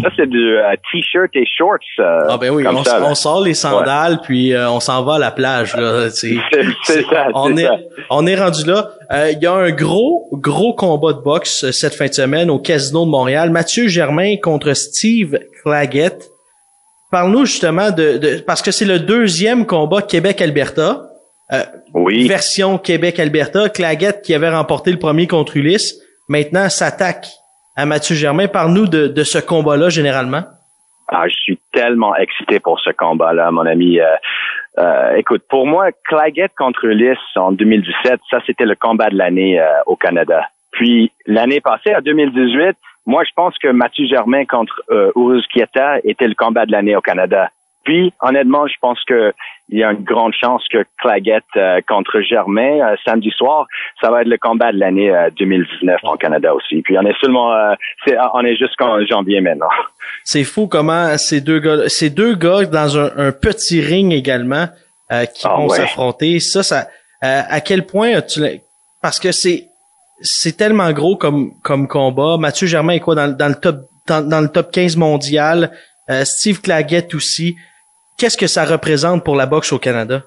[0.00, 1.78] Ça, c'est du euh, t-shirt et shorts.
[1.98, 3.06] euh, Ah ben oui, on, ça, là.
[3.08, 5.74] on sort les sandales puis euh, on s'en va à la plage.
[6.10, 6.36] C'est-
[6.84, 7.72] ça, on est, ça.
[8.10, 8.90] on est rendu là.
[9.32, 13.04] Il y a un gros, gros combat de boxe cette fin de semaine au Casino
[13.06, 13.50] de Montréal.
[13.50, 16.30] Mathieu Germain contre Steve Claggett.
[17.10, 21.02] Parle-nous justement de, de- parce que c'est le deuxième combat Québec-Alberta.
[21.94, 22.28] Oui.
[22.28, 23.70] Version Québec-Alberta.
[23.70, 25.96] Claggett qui avait remporté le premier contre Ulysse,
[26.28, 27.28] maintenant s'attaque
[27.78, 28.48] à Mathieu Germain.
[28.48, 30.42] Parle-nous de, de ce combat-là généralement.
[31.06, 34.00] Ah, je suis tellement excité pour ce combat-là, mon ami.
[34.00, 34.04] Euh,
[34.78, 39.60] euh, écoute, pour moi, Claggett contre Ulysse en 2017, ça c'était le combat de l'année
[39.60, 40.42] euh, au Canada.
[40.72, 45.98] Puis l'année passée, en 2018, moi je pense que Mathieu Germain contre euh, Uruz Kieta
[46.02, 47.48] était le combat de l'année au Canada.
[47.88, 49.32] Puis honnêtement, je pense que
[49.70, 53.66] il y a une grande chance que Claggett euh, contre Germain euh, samedi soir,
[54.02, 56.82] ça va être le combat de l'année euh, 2019 en Canada aussi.
[56.82, 57.72] Puis on est seulement, euh,
[58.04, 59.70] c'est, on est jusqu'en janvier maintenant.
[60.24, 64.66] C'est fou comment ces deux gars, ces deux gars dans un, un petit ring également
[65.10, 65.76] euh, qui Ah vont ouais.
[65.78, 66.40] s'affronter.
[66.40, 66.88] Ça, ça,
[67.24, 68.48] euh, à quel point la-
[69.00, 69.64] parce que c'est
[70.20, 72.36] c'est tellement gros comme comme combat.
[72.38, 75.70] Mathieu Germain est quoi dans, dans le top dans, dans le top 15 mondial.
[76.10, 77.56] Euh, Steve Claggett aussi.
[78.18, 80.22] Qu'est-ce que ça représente pour la boxe au Canada?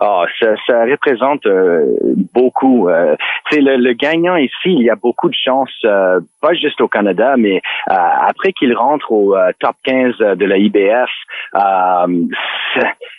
[0.00, 1.84] Ah, ça, ça représente euh,
[2.32, 2.88] beaucoup.
[2.88, 3.14] Euh,
[3.50, 6.88] c'est le, le gagnant ici, il y a beaucoup de chances, euh, pas juste au
[6.88, 7.56] Canada, mais
[7.90, 7.94] euh,
[8.26, 11.10] après qu'il rentre au euh, top 15 de la IBF,
[11.56, 12.06] euh,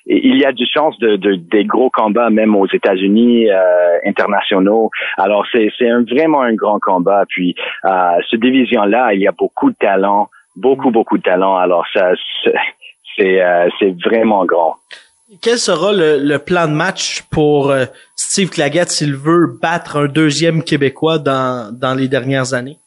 [0.08, 4.90] il y a du chance de, de- des gros combats même aux États-Unis euh, internationaux.
[5.18, 5.70] Alors c'est
[6.10, 7.26] vraiment un grand combat.
[7.30, 7.90] Puis euh,
[8.32, 11.56] cette division-là, il y a beaucoup de talent, beaucoup beaucoup de talent.
[11.58, 12.12] Alors ça
[13.16, 14.76] c'est euh, c'est vraiment grand.
[15.42, 20.06] Quel sera le, le plan de match pour euh, Steve Claggett s'il veut battre un
[20.06, 22.78] deuxième Québécois dans, dans les dernières années?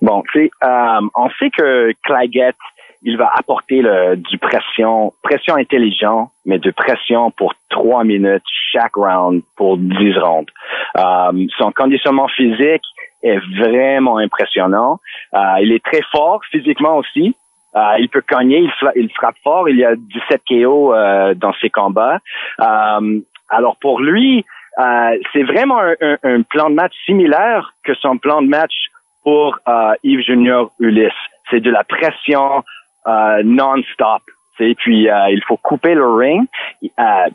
[0.00, 2.56] Bon, tu sais, euh, on sait que Claggett,
[3.04, 8.96] il va apporter le, du pression, pression intelligent, mais de pression pour trois minutes chaque
[8.96, 10.50] round pour dix rounds.
[10.98, 12.82] Euh, son conditionnement physique
[13.22, 14.98] est vraiment impressionnant.
[15.34, 17.36] Euh, il est très fort physiquement aussi.
[17.76, 19.68] Euh, il peut cogner, il, fra- il frappe fort.
[19.68, 22.18] Il y a 17 KO euh, dans ses combats.
[22.60, 24.44] Euh, alors pour lui,
[24.78, 28.74] euh, c'est vraiment un, un- un plan de match similaire que son plan de match
[29.22, 31.12] pour euh, Yves Junior Ulysse.
[31.50, 32.62] C'est de la pression
[33.06, 34.22] euh, non-stop.
[34.60, 36.46] Et puis il faut couper le ring.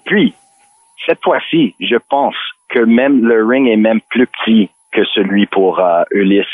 [0.05, 0.33] Puis
[1.05, 2.35] cette fois-ci, je pense
[2.69, 6.45] que même le ring est même plus petit que celui pour euh, Ulysse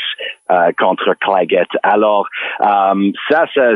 [0.50, 1.68] euh, contre Claggett.
[1.82, 2.28] Alors
[2.60, 3.70] euh, ça, ça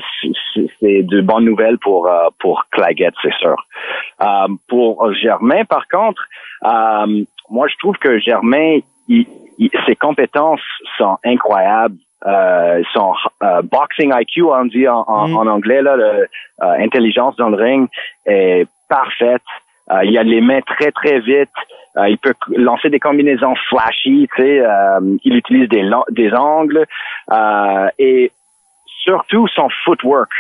[0.78, 3.56] c'est de bonnes nouvelles pour euh, pour Claggett, c'est sûr.
[4.20, 6.22] Euh, pour Germain, par contre,
[7.50, 9.26] moi je trouve que Germain, il,
[9.86, 10.60] ses compétences
[10.98, 11.96] sont incroyables.
[12.26, 13.14] Euh, son
[13.62, 15.36] boxing IQ, on dit en, en, mm.
[15.36, 15.96] en anglais, là,
[16.60, 17.88] l'intelligence dans le ring
[18.26, 19.42] est parfaite.
[20.04, 21.50] Il a les mains très très vite.
[21.98, 26.86] Euh, il peut lancer des combinaisons flashy, tu euh, il utilise des, angles
[27.32, 28.30] euh, et
[29.02, 30.30] surtout son footwork.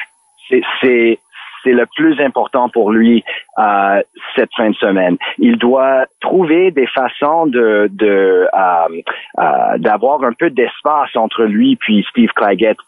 [0.50, 1.18] C'est
[1.64, 3.24] le plus important pour lui
[3.58, 4.00] euh,
[4.36, 5.16] cette fin de semaine.
[5.38, 7.90] Il doit trouver des façons de
[9.78, 12.78] d'avoir un peu d'espace entre lui puis Steve Claggett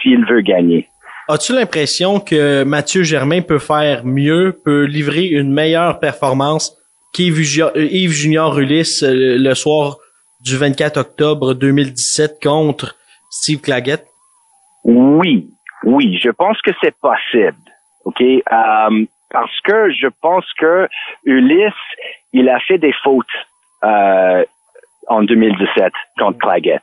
[0.00, 0.86] s'il veut gagner.
[1.32, 6.76] As-tu l'impression que Mathieu Germain peut faire mieux, peut livrer une meilleure performance
[7.16, 9.98] Yves Junior Ulysse euh, le soir
[10.44, 12.96] du 24 octobre 2017 contre
[13.30, 14.04] Steve Claggett?
[14.82, 15.46] Oui,
[15.84, 17.62] oui, je pense que c'est possible.
[18.06, 18.20] OK?
[18.20, 20.88] Euh, parce que je pense que
[21.24, 21.72] Ulysse,
[22.32, 23.26] il a fait des fautes
[23.84, 24.44] euh,
[25.06, 26.82] en 2017 contre Claggett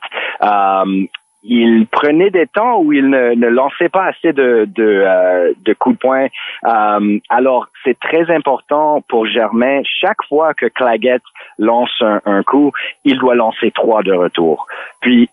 [1.42, 5.96] il prenait des temps où il ne, lançait pas assez de, de, euh, de coups
[5.96, 6.26] de poing.
[6.66, 11.22] Euh, alors, c'est très important pour Germain, chaque fois que Claggett
[11.58, 12.72] lance un, coup,
[13.04, 14.66] il doit lancer trois de retour.
[15.00, 15.30] Puis,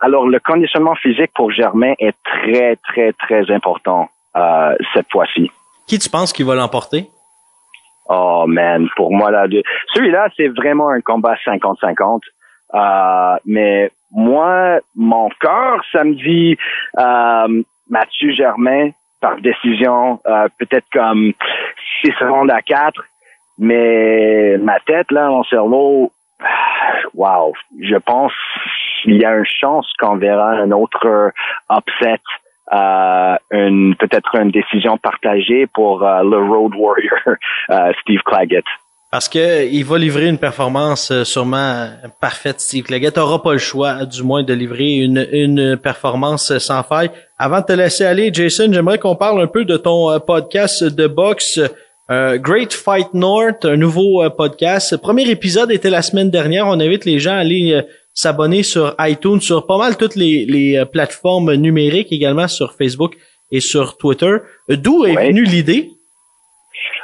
[0.00, 5.50] alors, le conditionnement physique pour Germain est très, très, très important euh, cette fois-ci.
[5.86, 7.06] Qui tu penses qui va l'emporter?
[8.08, 9.46] Oh man, pour moi là,
[9.94, 12.20] celui-là c'est vraiment un combat 50-50.
[12.74, 16.56] Euh, mais moi, mon cœur, ça me dit
[16.98, 21.32] euh, Mathieu Germain par décision, euh, peut-être comme
[22.02, 23.00] 6 rondes à 4.
[23.58, 26.10] Mais ma tête, là, mon cerveau,
[27.14, 28.32] wow, je pense
[29.02, 31.32] qu'il y a une chance qu'on verra un autre
[31.70, 32.20] upset,
[32.72, 37.36] euh, une peut-être une décision partagée pour euh, le Road Warrior,
[38.00, 38.64] Steve Claggett.
[39.12, 43.58] Parce que il va livrer une performance euh, sûrement parfaite, Steve Claggett n'aura pas le
[43.58, 47.10] choix, du moins, de livrer une, une performance sans faille.
[47.38, 50.84] Avant de te laisser aller, Jason, j'aimerais qu'on parle un peu de ton euh, podcast
[50.84, 51.60] de boxe
[52.10, 54.96] euh, Great Fight North, un nouveau podcast.
[54.96, 56.66] premier épisode était la semaine dernière.
[56.66, 57.82] On invite les gens à aller
[58.14, 63.14] s'abonner sur iTunes, sur pas mal toutes les, les plateformes numériques, également sur Facebook
[63.50, 64.36] et sur Twitter.
[64.70, 65.90] D'où est venue l'idée?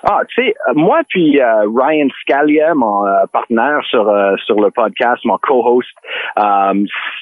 [0.04, 4.04] Ah, tu sais, euh, moi puis euh, Ryan Scalia, mon euh, partenaire sur
[4.44, 5.88] sur le podcast, mon co-host.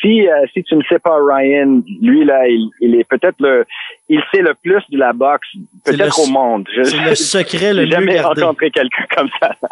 [0.00, 3.64] si si tu ne sais pas Ryan, lui là, il, est peut-être le,
[4.08, 5.48] il sait le plus de la boxe
[5.84, 6.68] peut-être au monde.
[6.82, 9.52] C'est le secret le mieux jamais rencontré quelqu'un comme ça.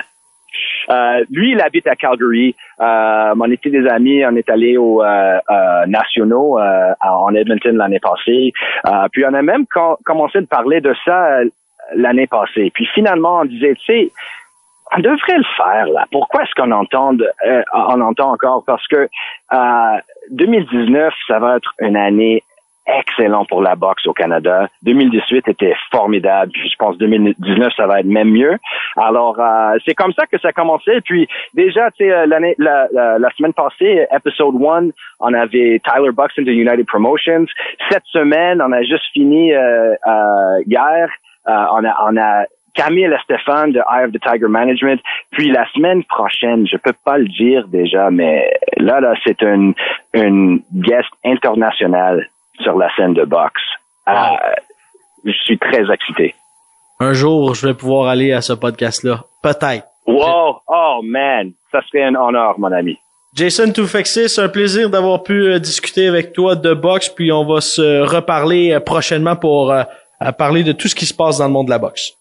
[0.90, 2.54] Euh, lui, il habite à Calgary.
[2.80, 5.38] Euh, on était des amis, on est allé aux euh,
[5.86, 8.52] nationaux en Edmonton l'année passée.
[9.12, 9.64] puis on a même
[10.04, 11.40] commencé de parler de ça
[11.94, 12.70] l'année passée.
[12.74, 14.12] Puis finalement, on disait, tu sais,
[14.96, 16.06] on devrait le faire là.
[16.10, 17.16] Pourquoi est-ce qu'on entend,
[17.46, 18.64] euh, on entend encore?
[18.66, 19.08] Parce que
[19.52, 19.98] euh,
[20.30, 22.42] 2019, ça va être une année
[22.86, 24.68] excellent pour la boxe au Canada.
[24.82, 26.52] 2018 était formidable.
[26.54, 28.58] Je pense 2019 ça va être même mieux.
[28.96, 31.00] Alors euh, c'est comme ça que ça a commencé.
[31.02, 36.12] Puis déjà tu sais euh, l'année la, la, semaine passée episode 1 on avait Tyler
[36.12, 37.46] Buxton de United Promotions.
[37.90, 41.08] Cette semaine on a juste fini euh, euh hier
[41.46, 45.00] on a, on a Camille Estefan de Eye of the Tiger Management.
[45.30, 49.74] Puis la semaine prochaine, je peux pas le dire déjà, mais là, là, c'est une,
[50.12, 52.28] une guest internationale
[52.60, 53.62] sur la scène de boxe.
[54.08, 54.12] Euh,
[55.24, 56.34] je suis très excité.
[57.00, 59.20] Un jour, je vais pouvoir aller à ce podcast-là.
[59.42, 59.86] Peut-être.
[60.06, 60.60] Wow!
[60.68, 61.52] Oh man!
[61.72, 62.98] Ça serait un honneur, mon ami.
[63.34, 67.44] Jason Toufexis, c'est un plaisir d'avoir pu euh, discuter avec toi de boxe, puis on
[67.44, 69.72] va se reparler prochainement pour
[70.24, 72.12] à parler de tout ce qui se passe dans le monde de la boxe.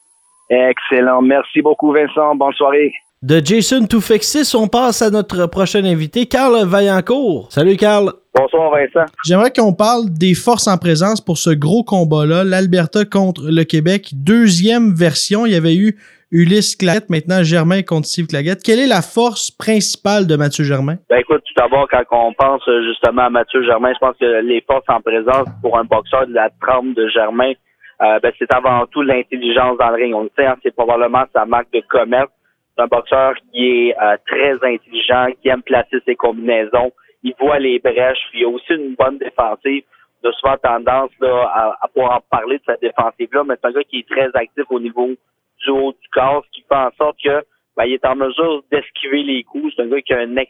[0.49, 1.21] Excellent.
[1.21, 2.35] Merci beaucoup, Vincent.
[2.35, 2.93] Bonne soirée.
[3.23, 7.47] De Jason Toufexis, on passe à notre prochain invité, Carl Vaillancourt.
[7.51, 8.11] Salut, Carl.
[8.35, 9.09] Bonsoir, Vincent.
[9.23, 14.09] J'aimerais qu'on parle des forces en présence pour ce gros combat-là, l'Alberta contre le Québec.
[14.13, 15.97] Deuxième version, il y avait eu
[16.31, 18.61] Ulysse Claggett, maintenant Germain contre Steve Claggett.
[18.61, 20.97] Quelle est la force principale de Mathieu Germain?
[21.09, 24.61] Ben écoute, tout d'abord, quand on pense justement à Mathieu Germain, je pense que les
[24.67, 27.53] forces en présence pour un boxeur de la trempe de Germain,
[28.03, 30.13] euh, ben, c'est avant tout l'intelligence dans le ring.
[30.13, 32.31] On le sait, hein, c'est probablement sa marque de commerce.
[32.75, 36.91] C'est un boxeur qui est euh, très intelligent, qui aime placer ses combinaisons.
[37.23, 38.27] Il voit les brèches.
[38.31, 39.83] Puis il a aussi une bonne défensive.
[40.25, 43.83] a souvent tendance là, à, à pouvoir parler de cette défensive-là, mais c'est un gars
[43.83, 47.17] qui est très actif au niveau du haut du corps, ce qui fait en sorte
[47.23, 47.43] que
[47.77, 49.73] ben, il est en mesure d'esquiver les coups.
[49.75, 50.43] C'est un gars qui a une,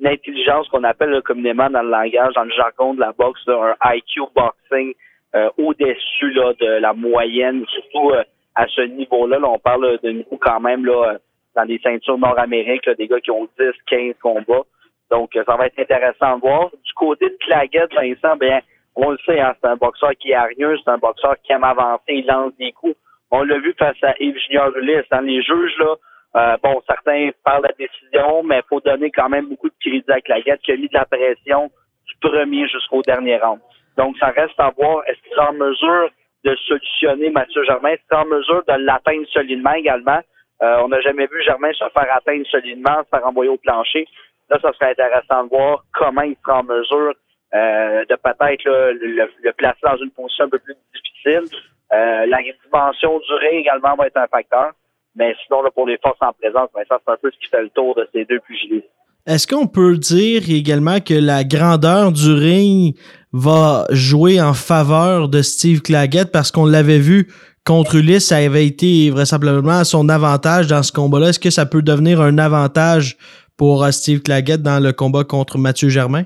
[0.00, 3.40] une intelligence qu'on appelle là, communément dans le langage, dans le jargon de la boxe,
[3.46, 4.94] là, un IQ boxing
[5.34, 8.22] euh, au-dessus là, de la moyenne, surtout euh,
[8.54, 9.38] à ce niveau-là.
[9.38, 11.18] Là, on parle de niveau quand même là, euh,
[11.54, 14.64] dans des ceintures nord-américaines, des gars qui ont 10, 15 combats.
[15.10, 16.70] Donc, ça va être intéressant de voir.
[16.70, 18.60] Du côté de Claguette, Vincent, ben,
[18.94, 21.64] on le sait, hein, c'est un boxeur qui est hargneux, c'est un boxeur qui aime
[21.64, 22.96] avancer, il lance des coups.
[23.30, 25.08] On l'a vu face à Yves Junior Ulysse.
[25.10, 25.94] Dans les juges, là,
[26.36, 29.74] euh, bon, certains parlent de la décision, mais il faut donner quand même beaucoup de
[29.80, 31.70] crédit à Claguette qui a mis de la pression
[32.06, 33.60] du premier jusqu'au dernier round.
[33.98, 35.02] Donc, ça reste à voir.
[35.08, 36.10] Est-ce qu'il est en mesure
[36.44, 37.90] de solutionner Mathieu Germain?
[37.90, 40.20] Est-ce qu'il est en mesure de l'atteindre solidement également?
[40.62, 44.06] Euh, on n'a jamais vu Germain se faire atteindre solidement, se faire envoyer au plancher.
[44.48, 47.12] Là, ça serait intéressant de voir comment il sera en mesure
[47.54, 51.58] euh, de peut-être le, le, placer dans une position un peu plus difficile.
[51.92, 54.72] Euh, la dimension du également va être un facteur.
[55.16, 57.48] Mais sinon, là, pour les forces en présence, ben, ça, c'est un peu ce qui
[57.48, 58.90] fait le tour de ces deux pugilistes.
[59.28, 62.96] Est-ce qu'on peut dire également que la grandeur du ring
[63.34, 67.28] va jouer en faveur de Steve Claggett parce qu'on l'avait vu
[67.62, 71.28] contre Ulysse, ça avait été vraisemblablement à son avantage dans ce combat-là.
[71.28, 73.18] Est-ce que ça peut devenir un avantage
[73.58, 76.22] pour euh, Steve Claggett dans le combat contre Mathieu Germain?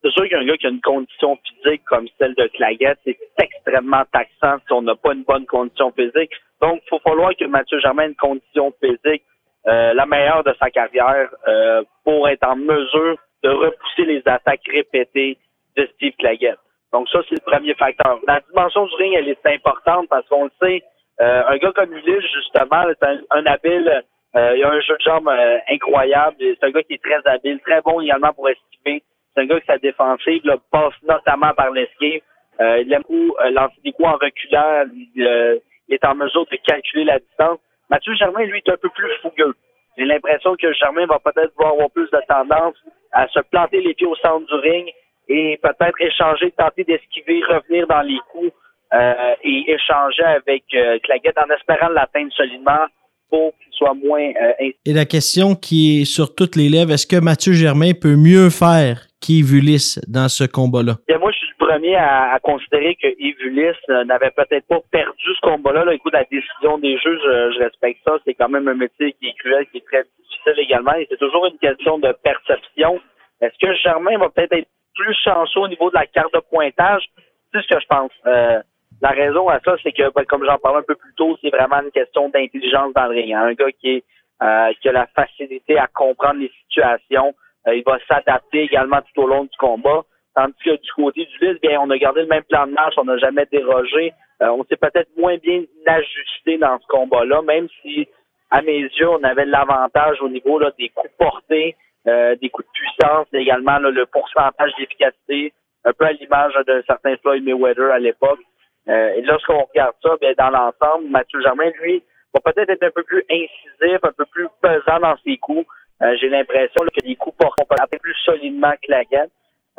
[0.00, 4.04] C'est sûr qu'un gars qui a une condition physique comme celle de Claggett, c'est extrêmement
[4.12, 6.30] taxant si on n'a pas une bonne condition physique.
[6.62, 9.24] Donc, il faut falloir que Mathieu Germain ait une condition physique
[9.68, 14.66] euh, la meilleure de sa carrière euh, pour être en mesure de repousser les attaques
[14.72, 15.36] répétées
[15.76, 16.56] de Steve Claggett.
[16.90, 18.18] Donc ça, c'est le premier facteur.
[18.26, 20.82] La dimension du ring, elle est importante parce qu'on le sait,
[21.20, 24.02] euh, un gars comme Ulysse, justement, c'est un, habile,
[24.34, 25.30] il a un jeu de jambes
[25.70, 26.36] incroyable.
[26.38, 29.02] C'est un gars qui est très habile, très bon également pour esquiver.
[29.34, 32.22] C'est un gars qui sa défensive là, passe notamment par l'esquive.
[32.60, 34.84] il aime beaucoup lancer des coups en reculant.
[34.94, 37.58] Il, il est en mesure de calculer la distance.
[37.90, 39.54] Mathieu Germain, lui, est un peu plus fougueux.
[39.96, 42.76] J'ai l'impression que Germain va peut-être avoir plus de tendance
[43.12, 44.88] à se planter les pieds au centre du ring
[45.28, 48.52] et peut-être échanger, tenter d'esquiver, revenir dans les coups
[48.94, 52.86] euh, et échanger avec euh, Claguette en espérant l'atteindre solidement
[53.28, 54.30] pour qu'il soit moins...
[54.40, 58.16] Euh, et la question qui est sur toutes les lèvres, est-ce que Mathieu Germain peut
[58.16, 60.96] mieux faire qu'Yves Ulysse dans ce combat-là?
[61.20, 65.84] moi, je suis premier à, considérer que Ulysse euh, n'avait peut-être pas perdu ce combat-là.
[65.84, 68.18] Là, écoute, la décision des juges, je, respecte ça.
[68.24, 70.94] C'est quand même un métier qui est cruel, qui est très difficile également.
[70.94, 73.00] Et c'est toujours une question de perception.
[73.40, 77.04] Est-ce que Germain va peut-être être plus chanceux au niveau de la carte de pointage?
[77.52, 78.12] C'est ce que je pense.
[78.26, 78.60] Euh,
[79.00, 81.50] la raison à ça, c'est que, ben, comme j'en parlais un peu plus tôt, c'est
[81.50, 83.32] vraiment une question d'intelligence dans le ring.
[83.32, 83.46] Hein.
[83.46, 84.04] Un gars qui est
[84.40, 87.34] euh, qui a la facilité à comprendre les situations,
[87.66, 90.04] euh, il va s'adapter également tout au long du combat.
[90.38, 92.94] Tandis que du côté du liste, bien, on a gardé le même plan de marche,
[92.96, 94.12] on n'a jamais dérogé.
[94.40, 98.06] Euh, on s'est peut-être moins bien ajusté dans ce combat-là, même si,
[98.52, 101.74] à mes yeux, on avait l'avantage au niveau là, des coups portés,
[102.06, 105.52] euh, des coups de puissance, et également le pourcentage d'efficacité,
[105.84, 108.38] un peu à l'image d'un certain Floyd Mayweather à l'époque.
[108.86, 112.00] et lorsqu'on regarde ça, bien, dans l'ensemble, Mathieu Germain, lui,
[112.32, 115.66] va peut-être être un peu plus incisif, un peu plus pesant dans ses coups.
[116.02, 119.28] Euh, j'ai l'impression que les coups portent un peu plus solidement que la gaine,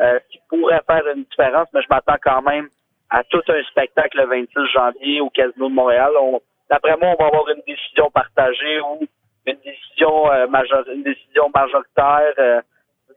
[0.02, 2.70] euh, qui pourrait faire une différence, mais je m'attends quand même
[3.10, 6.12] à tout un spectacle le 26 janvier au Casino de Montréal.
[6.70, 9.06] D'après moi, on va avoir une décision partagée ou
[9.46, 10.48] une décision euh,
[10.94, 12.62] une décision majoritaire euh,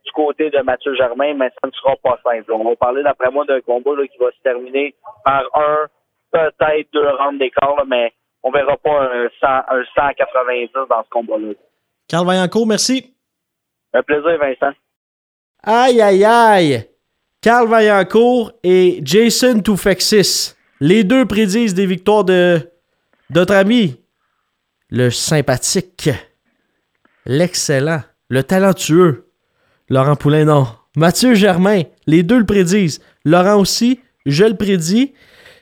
[0.05, 2.53] du côté de Mathieu Germain, mais ça ne sera pas simple.
[2.53, 5.87] On va parler, d'après moi, d'un combat qui va se terminer par un,
[6.33, 11.53] peut-être deux rounds d'écart, mais on verra pas un, 100, un 190 dans ce combat-là.
[12.09, 13.15] Carl Vaillancourt, merci.
[13.95, 14.73] Un plaisir, Vincent.
[15.63, 16.85] Aïe, aïe, aïe.
[17.41, 20.55] Carl Vaillancourt et Jason Toufexis.
[20.81, 22.61] Les deux prédisent des victoires de
[23.31, 24.01] notre ami,
[24.91, 26.11] le sympathique,
[27.25, 29.29] l'excellent, le talentueux,
[29.89, 30.67] Laurent Poulain, non.
[30.97, 33.01] Mathieu Germain, les deux le prédisent.
[33.25, 35.13] Laurent aussi, je le prédis.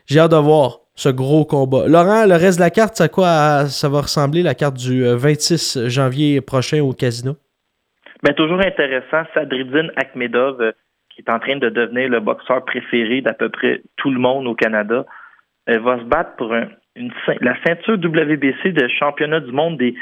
[0.07, 1.87] J'ai hâte de voir ce gros combat.
[1.87, 5.77] Laurent, le reste de la carte, ça quoi ça va ressembler la carte du 26
[5.77, 7.37] euh, janvier prochain au casino?
[8.23, 10.73] Ben, toujours intéressant, Sadridine Akhmedov, euh,
[11.09, 14.47] qui est en train de devenir le boxeur préféré d'à peu près tout le monde
[14.47, 15.07] au Canada,
[15.67, 19.95] elle va se battre pour la ceinture WBC de championnat du monde des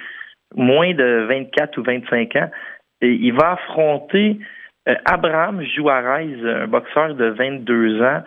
[0.54, 2.50] moins de 24 ou 25 ans.
[3.00, 4.38] Et il va affronter
[4.88, 8.22] euh, Abraham Juarez, un boxeur de 22 ans,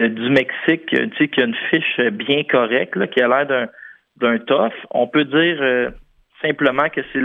[0.00, 3.46] euh, du Mexique, tu sais, qui a une fiche bien correcte, là, qui a l'air
[3.46, 3.68] d'un,
[4.16, 4.72] d'un tough.
[4.90, 5.90] On peut dire euh,
[6.42, 7.20] simplement que c'est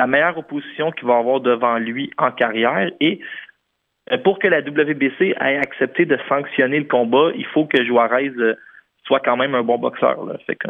[0.00, 2.90] la meilleure opposition qu'il va avoir devant lui en carrière.
[3.00, 3.20] Et
[4.10, 8.32] Euh, pour que la WBC ait accepté de sanctionner le combat, il faut que Juarez
[8.38, 8.56] euh,
[9.04, 10.24] soit quand même un bon boxeur.
[10.24, 10.36] Là.
[10.46, 10.68] Fait que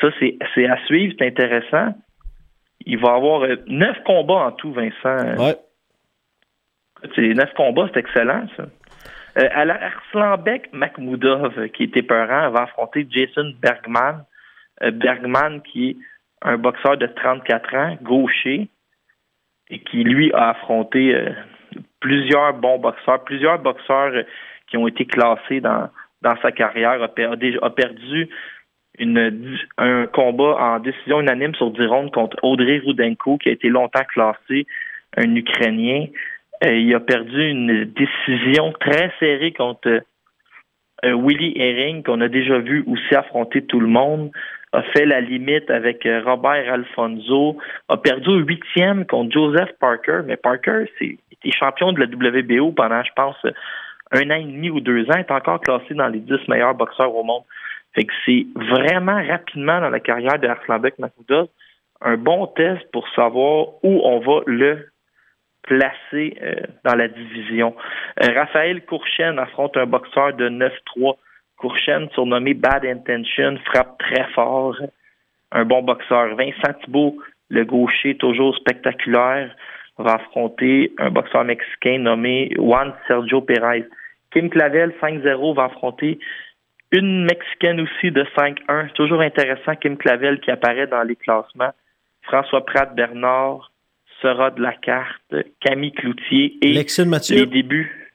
[0.00, 1.94] ça, c'est c'est à suivre, c'est intéressant.
[2.84, 5.36] Il va avoir euh, neuf combats en tout, Vincent.
[5.38, 5.56] Ouais.
[7.14, 8.64] C'est neuf combats, c'est excellent, ça.
[9.38, 14.24] Euh, alors, Arslanbek Makhmoudov, qui était peurant, va affronter Jason Bergman.
[14.82, 15.96] Euh, Bergman, qui est
[16.44, 18.68] un boxeur de 34 ans, gaucher,
[19.70, 21.30] et qui, lui, a affronté euh,
[22.00, 24.22] plusieurs bons boxeurs, plusieurs boxeurs euh,
[24.68, 25.88] qui ont été classés dans,
[26.22, 28.28] dans sa carrière, a, perdu
[29.78, 34.04] un combat en décision unanime sur 10 rondes contre Audrey Rudenko, qui a été longtemps
[34.12, 34.66] classé,
[35.16, 36.06] un Ukrainien.
[36.64, 40.02] Il a perdu une décision très serrée contre
[41.04, 44.30] euh, Willie Herring, qu'on a déjà vu aussi affronter tout le monde.
[44.72, 47.58] A fait la limite avec euh, Robert Alfonso.
[47.88, 50.20] A perdu au huitième contre Joseph Parker.
[50.24, 53.36] Mais Parker, c'est était champion de la WBO pendant, je pense,
[54.12, 55.18] un an et demi ou deux ans.
[55.18, 57.42] Est encore classé dans les dix meilleurs boxeurs au monde.
[57.94, 61.48] Fait que c'est vraiment rapidement dans la carrière de Arslanbek Makhmoudov
[62.04, 64.88] un bon test pour savoir où on va le
[65.62, 66.54] placer euh,
[66.84, 67.74] dans la division.
[68.22, 71.16] Euh, Raphaël Courchen affronte un boxeur de 9-3.
[71.62, 74.76] Courchen, surnommé Bad Intention, frappe très fort.
[75.52, 76.34] Un bon boxeur.
[76.34, 77.16] Vincent Thibault,
[77.50, 79.54] le gaucher, toujours spectaculaire,
[79.96, 83.86] va affronter un boxeur mexicain nommé Juan Sergio Perez.
[84.32, 86.18] Kim Clavel, 5-0, va affronter
[86.90, 88.92] une Mexicaine aussi de 5-1.
[88.94, 91.72] Toujours intéressant, Kim Clavel qui apparaît dans les classements.
[92.22, 93.70] François Pratt Bernard
[94.20, 95.34] sera de la carte.
[95.60, 96.74] Camille Cloutier et
[97.06, 97.36] Mathieu.
[97.36, 98.12] les débuts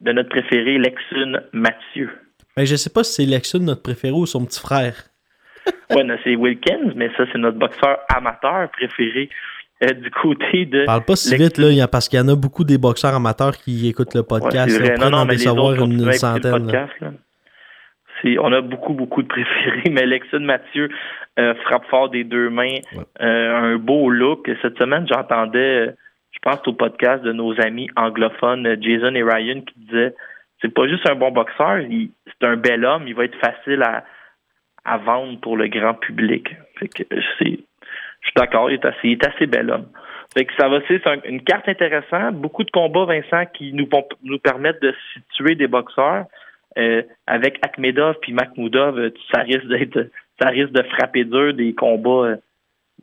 [0.00, 2.10] de notre préféré, Lexune Mathieu.
[2.56, 4.94] Ben, je sais pas si c'est Lexune notre préféré ou son petit frère.
[5.94, 9.28] Ouais, non, c'est Wilkins, mais ça, c'est notre boxeur amateur préféré
[9.82, 10.84] euh, du côté de.
[10.86, 12.78] Parle pas si vite, là, il y a- parce qu'il y en a beaucoup des
[12.78, 14.78] boxeurs amateurs qui écoutent le Ouais, podcast.
[14.78, 14.90] vrai.
[14.92, 16.52] On pourrait Non, non, en mais décevoir une, le centaine.
[16.64, 17.10] podcast, là.
[18.40, 20.88] On a beaucoup, beaucoup de préférés, mais Lexune Mathieu
[21.38, 22.78] euh, frappe fort des deux mains.
[23.20, 24.50] Euh, un beau look.
[24.62, 25.88] Cette semaine, j'entendais,
[26.32, 30.14] je pense au podcast de nos amis anglophones, Jason et Ryan, qui disaient
[30.62, 32.10] c'est pas juste un bon boxeur, il-
[32.40, 34.04] c'est un bel homme, il va être facile à,
[34.84, 36.48] à vendre pour le grand public.
[36.78, 37.02] Fait que
[37.38, 37.58] c'est.
[38.20, 39.86] Je suis d'accord, il est assez, il est assez bel homme.
[40.32, 42.36] Fait que ça va, c'est un- une carte intéressante.
[42.36, 43.88] Beaucoup de combats, Vincent, qui nous,
[44.22, 46.24] nous permettent de situer des boxeurs.
[46.76, 50.08] Euh, avec Akhmedov puis Makhmoudov, euh, ça risque d'être,
[50.40, 52.36] ça risque de frapper dur des combats, euh,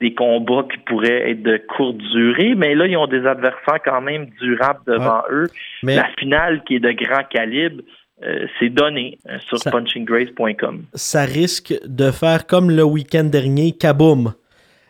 [0.01, 2.53] des combats qui pourraient être de courte durée.
[2.55, 5.47] Mais là, ils ont des adversaires quand même durables devant eux.
[5.83, 7.81] Mais- La finale qui est de grand calibre,
[8.23, 10.83] euh, c'est donné euh, sur Ça- punchinggrace.com.
[10.93, 14.33] ça risque de faire comme le week-end dernier, kaboom.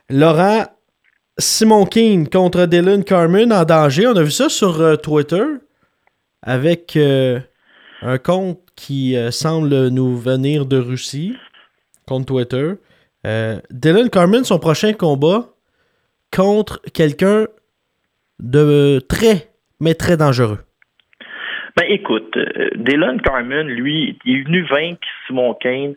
[0.10, 0.66] Laurent,
[1.38, 4.08] Simon King contre Dylan Carmen en danger.
[4.08, 5.44] On a vu ça sur euh, Twitter
[6.42, 7.40] avec euh,
[8.02, 11.36] un compte qui semble nous venir de Russie,
[12.08, 12.74] compte Twitter.
[13.24, 15.50] Dylan Carmen, son prochain combat
[16.36, 17.46] contre quelqu'un
[18.40, 20.58] de très, mais très dangereux.
[21.78, 25.96] Ben écoute, euh, Dylan Carmen, lui, il est venu vaincre Simon Kane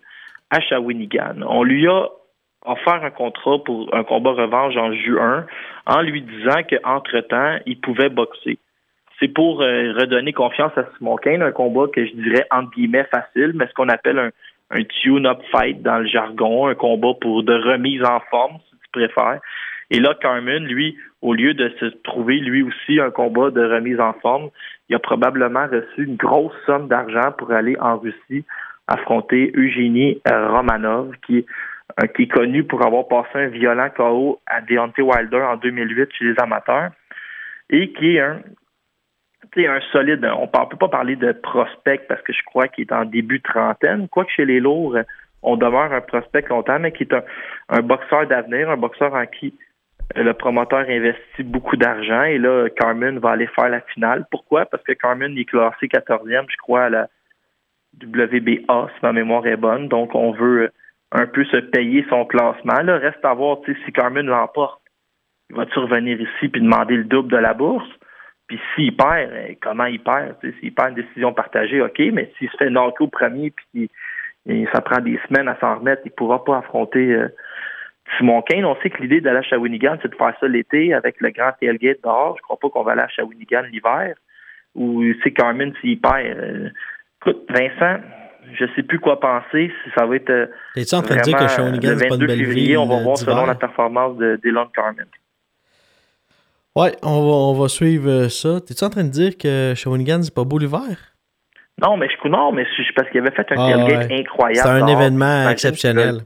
[0.50, 1.42] à Shawinigan.
[1.46, 2.08] On lui a
[2.64, 5.46] offert un contrat pour un combat revanche en juin
[5.86, 8.58] en lui disant qu'entre-temps, il pouvait boxer.
[9.20, 13.04] C'est pour euh, redonner confiance à Simon Kane, un combat que je dirais entre guillemets
[13.04, 14.30] facile, mais ce qu'on appelle un,
[14.70, 18.88] un tune-up fight dans le jargon, un combat pour de remise en forme, si tu
[18.92, 19.40] préfères.
[19.90, 24.00] Et là, Carmen, lui, au lieu de se trouver lui aussi un combat de remise
[24.00, 24.50] en forme,
[24.88, 28.44] il a probablement reçu une grosse somme d'argent pour aller en Russie
[28.86, 31.46] affronter Eugénie euh, Romanov, qui
[32.02, 36.08] euh, qui est connu pour avoir passé un violent KO à Deontay Wilder en 2008
[36.12, 36.90] chez les amateurs,
[37.70, 38.40] et qui est un,
[39.56, 40.24] un solide.
[40.36, 43.40] On ne peut pas parler de prospect parce que je crois qu'il est en début
[43.40, 44.96] trentaine, quoique chez les lourds,
[45.42, 47.22] on demeure un prospect longtemps, mais qui est un,
[47.68, 49.63] un boxeur d'avenir, un boxeur en qui euh,
[50.14, 54.26] le promoteur investit beaucoup d'argent et là, Carmen va aller faire la finale.
[54.30, 54.66] Pourquoi?
[54.66, 57.08] Parce que Carmen est classé 14e, je crois, à la
[58.02, 59.88] WBA, si ma mémoire est bonne.
[59.88, 60.70] Donc, on veut
[61.12, 62.80] un peu se payer son classement.
[62.82, 64.82] Là, reste à voir si Carmen l'emporte.
[65.50, 67.88] Il va-tu revenir ici puis demander le double de la bourse?
[68.46, 70.36] Puis s'il perd, eh, comment il perd?
[70.60, 73.90] S'il perd une décision partagée, OK, mais s'il se fait knocker au premier puis
[74.46, 77.28] et ça prend des semaines à s'en remettre, il ne pourra pas affronter euh,
[78.42, 78.64] Kane.
[78.64, 81.52] On sait que l'idée d'aller à Shawinigan, c'est de faire ça l'été avec le grand
[81.60, 82.36] tailgate dehors.
[82.38, 84.14] Je crois pas qu'on va aller à Shawinigan l'hiver.
[84.74, 86.14] Ou c'est Carmen s'il perd.
[86.38, 86.68] Euh,
[87.22, 88.02] écoute, Vincent,
[88.52, 89.70] je sais plus quoi penser.
[89.84, 92.14] Si ça va être euh, T'es-tu en train de dire que Shawinigan, le c'est pas
[92.14, 95.06] une 22 belle février, ville on va euh, voir selon la performance de Dylan Carmen.
[96.76, 98.60] Ouais, on va, on va suivre euh, ça.
[98.60, 101.14] T'es-tu en train de dire que Shawinigan, c'est pas beau l'hiver?
[101.80, 104.20] Non, mais je non, mais c'est parce qu'il avait fait un Ah, tailgate ouais.
[104.20, 104.60] incroyable.
[104.68, 105.00] C'est un dehors.
[105.00, 106.20] événement exceptionnel.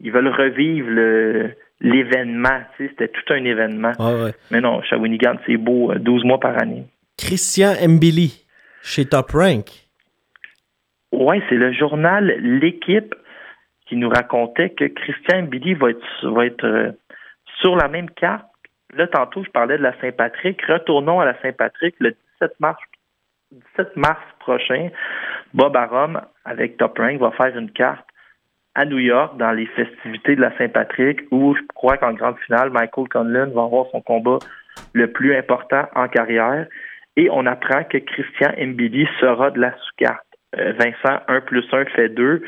[0.00, 2.60] Ils veulent revivre le l'événement.
[2.78, 3.92] C'était tout un événement.
[3.98, 4.32] Ouais.
[4.50, 6.84] Mais non, Shawinigan, c'est beau, euh, 12 mois par année.
[7.18, 8.44] Christian Mbili,
[8.82, 9.70] chez Top Rank.
[11.12, 13.14] Oui, c'est le journal L'équipe
[13.86, 16.92] qui nous racontait que Christian Billy va être, va être euh,
[17.60, 18.44] sur la même carte.
[18.94, 20.60] Là, tantôt, je parlais de la Saint-Patrick.
[20.62, 22.80] Retournons à la Saint-Patrick le 17 mars,
[23.76, 24.90] 17 mars prochain.
[25.54, 28.06] Bob Arum, avec Top Rank, va faire une carte
[28.76, 32.70] à New York dans les festivités de la Saint-Patrick où je crois qu'en grande finale,
[32.70, 34.38] Michael Conlon va avoir son combat
[34.92, 36.66] le plus important en carrière.
[37.16, 40.26] Et on apprend que Christian Mbili sera de la sous-carte.
[40.58, 42.42] Euh, Vincent, 1 plus 1 fait 2.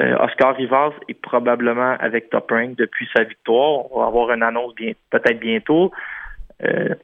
[0.00, 3.92] Euh, Oscar Rivas est probablement avec Top Rank depuis sa victoire.
[3.92, 4.74] On va avoir une annonce
[5.10, 5.92] peut-être bientôt.
[6.64, 6.94] Euh,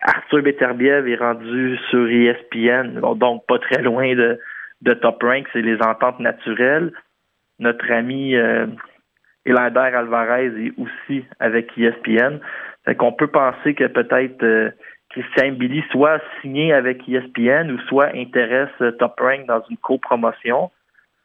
[0.00, 4.38] Arthur Beterbiev est rendu sur ESPN, donc pas très loin de,
[4.80, 5.46] de Top Rank.
[5.52, 6.92] C'est les ententes naturelles.
[7.58, 8.66] Notre ami euh,
[9.46, 12.38] Alvarez est aussi avec ESPN.
[12.84, 14.70] Fait qu'on peut penser que peut-être euh,
[15.10, 20.70] Christian Billy soit signé avec ESPN ou soit intéresse euh, Top Rank dans une copromotion.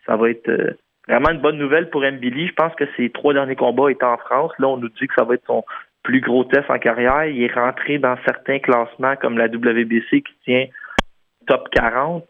[0.05, 0.77] Ça va être euh,
[1.07, 2.47] vraiment une bonne nouvelle pour Mbili.
[2.47, 4.51] Je pense que ses trois derniers combats étaient en France.
[4.59, 5.63] Là, on nous dit que ça va être son
[6.03, 7.25] plus gros test en carrière.
[7.25, 10.65] Il est rentré dans certains classements comme la WBC qui tient
[11.47, 12.25] top 40.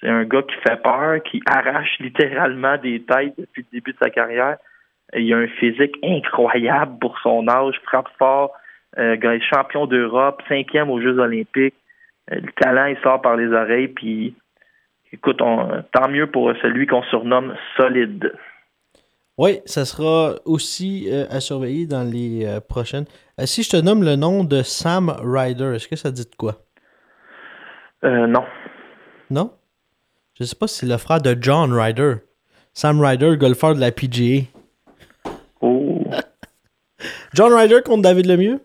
[0.00, 3.98] C'est un gars qui fait peur, qui arrache littéralement des têtes depuis le début de
[4.02, 4.56] sa carrière.
[5.14, 8.52] Il a un physique incroyable pour son âge, frappe fort,
[8.98, 11.74] euh, champion d'Europe, cinquième aux Jeux olympiques.
[12.32, 14.34] Euh, le talent, il sort par les oreilles, puis
[15.12, 18.32] écoute, on- tant mieux pour celui qu'on surnomme solide.
[19.38, 23.04] Oui, ça sera aussi euh, à surveiller dans les euh, prochaines.
[23.38, 26.34] Euh, si je te nomme le nom de Sam Ryder, est-ce que ça dit de
[26.36, 26.54] quoi?
[28.04, 28.44] Euh, non.
[29.30, 29.50] Non?
[30.38, 32.16] Je sais pas si c'est le frère de John Ryder.
[32.74, 34.44] Sam Ryder, golfeur de la PGA.
[35.62, 36.04] Oh.
[37.34, 38.60] John Ryder contre David Lemieux?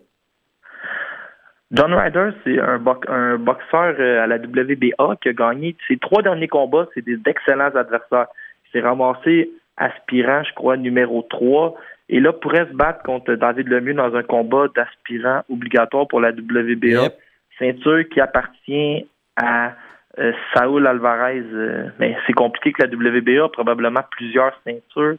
[1.70, 5.96] John Ryder, c'est un, box- un boxeur euh, à la WBA qui a gagné ses
[5.96, 8.26] trois derniers combats, c'est des d'excellents adversaires.
[8.66, 11.74] Il s'est ramassé aspirant, je crois, numéro 3.
[12.10, 16.32] Et là, pourrait se battre contre David Lemieux dans un combat d'aspirant obligatoire pour la
[16.32, 17.02] WBA.
[17.04, 17.18] Yep.
[17.58, 19.06] Ceinture qui appartient
[19.36, 19.72] à
[20.18, 21.42] euh, Saúl Alvarez.
[21.52, 21.88] euh,
[22.26, 25.16] c'est compliqué que la WBA a probablement plusieurs ceintures.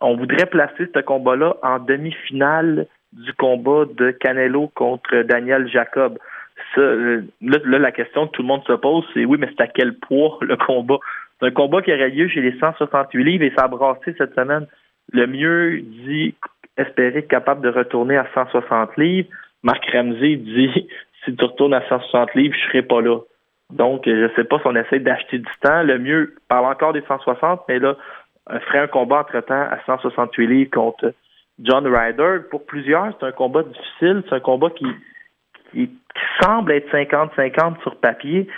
[0.00, 6.18] On voudrait placer ce combat-là en demi-finale du combat de Canelo contre Daniel Jacob.
[6.76, 9.62] Euh, là, là, la question que tout le monde se pose, c'est oui, mais c'est
[9.62, 10.98] à quel poids le combat?
[11.40, 14.34] C'est un combat qui aurait lieu chez les 168 livres et ça a brassé cette
[14.34, 14.66] semaine.
[15.12, 16.34] Le mieux dit
[16.76, 19.28] espérer être capable de retourner à 160 livres.
[19.62, 20.88] Marc Ramsey dit
[21.24, 23.18] si tu retournes à 160 livres, je serai pas là.
[23.72, 25.82] Donc, euh, je sais pas si on essaie d'acheter du temps.
[25.82, 27.96] Le mieux, parle encore des 160, mais là,
[28.48, 31.12] on ferait un combat entre-temps à 168 livres contre
[31.60, 32.38] John Ryder.
[32.50, 34.22] Pour plusieurs, c'est un combat difficile.
[34.28, 34.86] C'est un combat qui,
[35.70, 38.48] qui, qui semble être 50-50 sur papier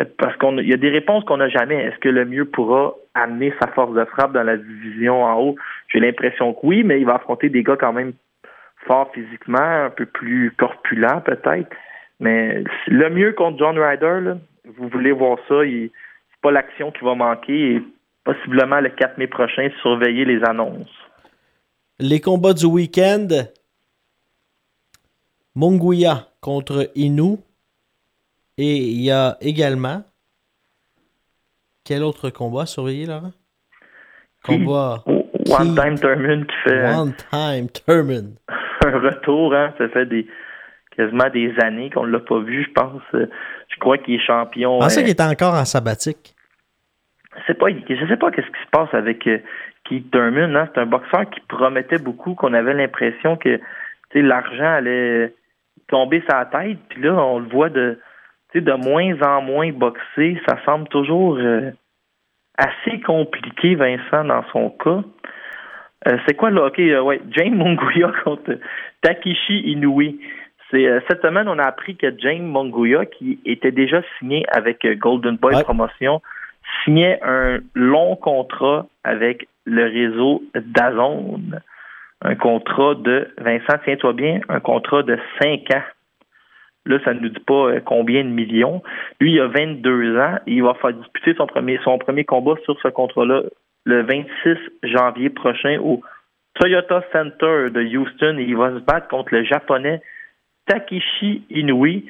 [0.00, 1.76] euh, parce qu'il y a des réponses qu'on n'a jamais.
[1.76, 5.56] Est-ce que le mieux pourra amener sa force de frappe dans la division en haut?
[5.88, 8.14] J'ai l'impression que oui, mais il va affronter des gars quand même
[8.86, 11.68] forts physiquement, un peu plus corpulents peut-être.
[12.20, 14.36] Mais le mieux contre John Ryder, là,
[14.78, 15.90] vous voulez voir ça, il-
[16.30, 17.82] c'est pas l'action qui va manquer et
[18.24, 20.88] possiblement le 4 mai prochain, surveiller les annonces.
[21.98, 23.28] Les combats du week-end.
[25.54, 27.38] Monguia contre Inu.
[28.58, 30.02] Et il y a également.
[31.84, 33.32] Quel autre combat à surveiller, Laurent?
[34.44, 35.02] Combat.
[35.06, 38.34] One Time Thurman qui fait One Time Thurman.
[38.84, 39.72] un retour, hein.
[39.78, 40.26] Ça fait des
[40.96, 43.02] quasiment des années qu'on ne l'a pas vu, je pense.
[43.76, 44.80] Je crois qu'il est champion.
[44.80, 46.34] Je pensais euh, qu'il était encore en sabbatique.
[47.46, 49.38] je pas, je sais pas qu'est-ce qui se passe avec euh,
[49.84, 50.56] Keith Thurman.
[50.56, 50.68] Hein.
[50.74, 53.60] C'est un boxeur qui promettait beaucoup, qu'on avait l'impression que
[54.14, 55.34] l'argent allait
[55.88, 56.78] tomber sa tête.
[56.88, 57.98] Puis là, on le voit de,
[58.54, 60.40] de moins en moins boxer.
[60.48, 61.70] Ça semble toujours euh,
[62.56, 65.02] assez compliqué, Vincent, dans son cas.
[66.06, 66.66] Euh, c'est quoi là?
[66.66, 68.58] OK, euh, ouais, James Monguia contre
[69.02, 70.18] Takeshi Inoue.
[70.74, 74.94] Euh, cette semaine, on a appris que James Monguia, qui était déjà signé avec euh,
[74.94, 75.62] Golden Boy Ouais.
[75.62, 76.20] Promotion,
[76.84, 81.60] signait un long contrat avec le réseau Dazone.
[82.22, 85.82] Un contrat de, Vincent, tiens-toi bien, un contrat de 5 ans.
[86.86, 88.82] Là, ça ne nous dit pas euh, combien de millions.
[89.20, 92.54] Lui, il a 22 ans et il va faire disputer son premier, son premier combat
[92.64, 93.42] sur ce contrat-là
[93.84, 96.00] le 26 janvier prochain au
[96.54, 100.00] Toyota Center de Houston et il va se battre contre le japonais
[100.66, 102.02] Takeshi Inoue,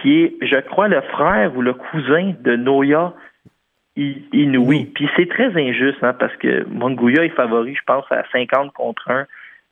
[0.00, 3.14] qui est, je crois, le frère ou le cousin de Noya
[3.96, 4.86] I- Inoue.
[4.94, 9.10] Puis c'est très injuste, hein, parce que Monguya est favori, je pense, à 50 contre
[9.10, 9.26] 1.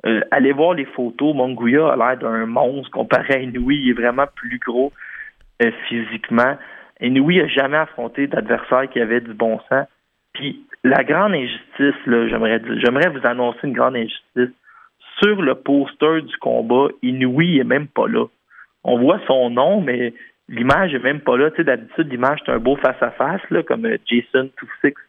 [0.05, 3.71] Euh, allez voir les photos, Monguya a l'air d'un monstre comparé à Inoue.
[3.71, 4.93] Il est vraiment plus gros
[5.63, 6.57] euh, physiquement.
[7.01, 9.87] Inoue n'a jamais affronté d'adversaire qui avait du bon sens.
[10.33, 14.55] Puis la grande injustice, là, j'aimerais dire- j'aimerais vous annoncer une grande injustice.
[15.19, 18.27] Sur le poster du combat, Inoue est même pas là.
[18.85, 20.13] On voit son nom, mais
[20.49, 21.51] l'image est même pas là.
[21.51, 25.01] Tu sais, d'habitude, l'image c'est un beau face-à-face, là, comme euh, Jason Tufix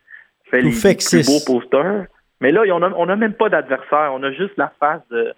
[0.49, 2.05] fait les, plus beaux posters.
[2.39, 4.11] Mais là, on a, on a même pas d'adversaire.
[4.13, 5.33] On a juste la face de,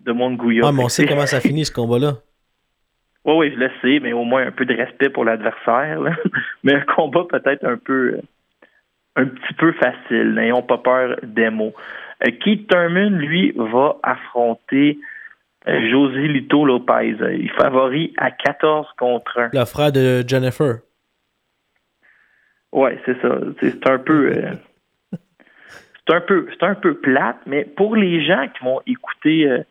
[0.00, 0.62] de Monguya.
[0.66, 2.14] Ah, mais on sait comment ça finit ce combat-là.
[3.24, 6.00] oui, oui, je le sais, mais au moins un peu de respect pour l'adversaire.
[6.64, 8.22] mais un combat peut-être un peu euh,
[9.18, 10.34] un petit peu facile.
[10.34, 11.74] N'ayons pas peur des mots.
[12.26, 14.98] Euh, Keith Thurman, lui, va affronter
[15.66, 17.16] euh, José Lito Lopez.
[17.38, 19.50] Il favorise à 14 contre 1.
[19.52, 20.76] Le frère de Jennifer.
[22.72, 23.38] Oui, c'est ça.
[23.60, 24.32] C'est un peu.
[24.32, 24.52] euh,
[26.06, 29.62] c'est un peu c'est un peu plate, mais pour les gens qui vont écouter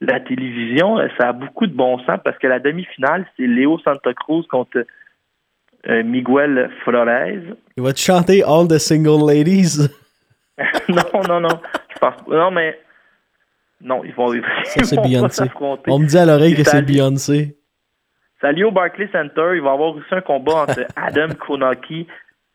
[0.00, 4.14] la télévision, ça a beaucoup de bon sens parce que la demi-finale, c'est Léo Santa
[4.14, 4.84] Cruz contre
[5.86, 7.56] Miguel Flores.
[7.76, 9.88] Il va te chanter All the Single Ladies?
[10.88, 11.60] non, non, non.
[11.94, 12.34] Je pense pas.
[12.36, 12.78] Non, mais.
[13.80, 14.28] Non, ils vont.
[14.64, 15.44] Ça, c'est ils vont pas Beyoncé.
[15.88, 17.56] On me dit à l'oreille que c'est ça- Beyoncé.
[18.40, 19.52] C'est à au Barclays Center.
[19.54, 22.06] Il va y avoir aussi un combat entre Adam Konaki,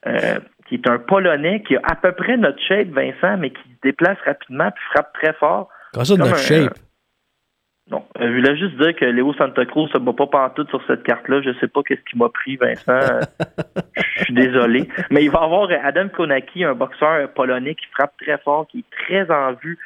[0.07, 3.61] euh, qui est un Polonais qui a à peu près notre shape, Vincent, mais qui
[3.61, 5.69] se déplace rapidement puis frappe très fort.
[5.93, 6.73] Comment ça, notre un- shape?
[7.91, 10.83] Non, euh, je voulais juste dire que Léo Santa Cruz ne bat pas pantoute sur
[10.87, 11.41] cette carte-là.
[11.43, 12.91] Je sais pas qu'est-ce qui m'a pris, Vincent.
[12.91, 13.19] Euh,
[14.17, 14.87] Je suis désolé.
[15.11, 18.65] Mais il va y avoir euh, Adam Konaki, un boxeur polonais qui frappe très fort,
[18.67, 19.77] qui est très en vue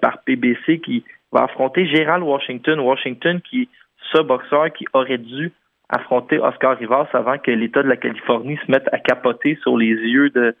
[0.00, 2.80] par PBC, qui va affronter Gérald Washington.
[2.80, 3.68] Washington, qui est
[4.12, 5.52] ce boxeur qui aurait dû
[5.90, 9.88] affronter Oscar Rivas avant que l'État de la Californie se mette à capoter sur les
[9.88, 10.56] yeux de,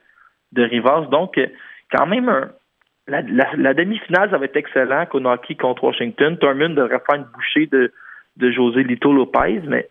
[0.52, 1.06] de Rivas.
[1.10, 1.40] Donc,
[1.90, 2.50] quand même, un-
[3.08, 5.06] la, la- la demi-finale, ça va être excellent.
[5.06, 6.38] Konaki contre Washington.
[6.38, 7.92] Thurman devrait faire une bouchée de,
[8.36, 9.88] de José Lito Lopez, mais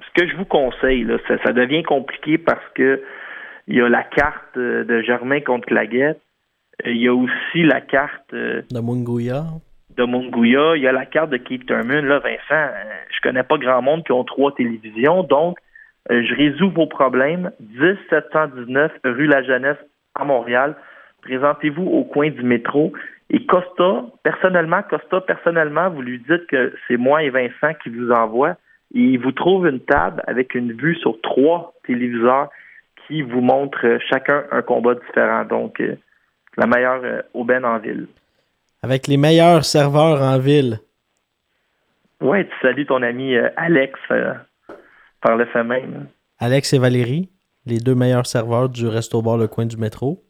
[0.00, 3.02] ce que je vous conseille, là, ça, ça devient compliqué parce que
[3.68, 6.20] il y a la carte euh, de Germain contre Claguette.
[6.86, 9.44] Euh, Il y a aussi la carte euh, De Munguia.
[9.96, 10.76] de Munguia.
[10.76, 12.04] Il y a la carte de Keith Thurman.
[12.06, 12.72] Là, Vincent,
[13.14, 15.22] je connais pas grand monde qui ont trois télévisions.
[15.22, 15.58] Donc,
[16.08, 17.52] je résous vos problèmes.
[17.60, 19.76] 10719 rue La Jeunesse
[20.14, 20.74] à Montréal.
[21.22, 22.92] Présentez-vous au coin du métro.
[23.30, 28.10] Et Costa, personnellement, Costa, personnellement, vous lui dites que c'est moi et Vincent qui vous
[28.10, 28.56] envoie.
[28.94, 32.48] Et il vous trouve une table avec une vue sur trois téléviseurs
[33.06, 35.44] qui vous montrent chacun un combat différent.
[35.44, 35.96] Donc, euh,
[36.56, 38.06] la meilleure euh, aubaine en ville.
[38.82, 40.80] Avec les meilleurs serveurs en ville.
[42.20, 44.34] Ouais, tu salues ton ami euh, Alex euh,
[45.22, 46.08] par le fait même.
[46.38, 47.30] Alex et Valérie,
[47.66, 50.22] les deux meilleurs serveurs du resto bar Le Coin du métro.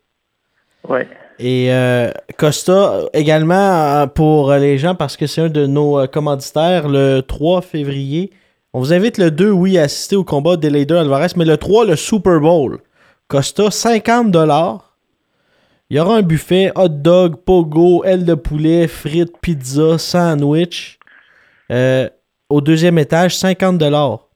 [1.38, 6.06] Et euh, Costa également euh, pour les gens parce que c'est un de nos euh,
[6.06, 8.30] commanditaires le 3 février.
[8.74, 11.86] On vous invite le 2, oui, à assister au combat d'Elader Alvarez, mais le 3,
[11.86, 12.78] le Super Bowl.
[13.26, 14.36] Costa 50
[15.88, 20.98] Il y aura un buffet, hot dog, pogo, aile de poulet, frites, pizza, sandwich.
[21.70, 23.82] Au deuxième étage, 50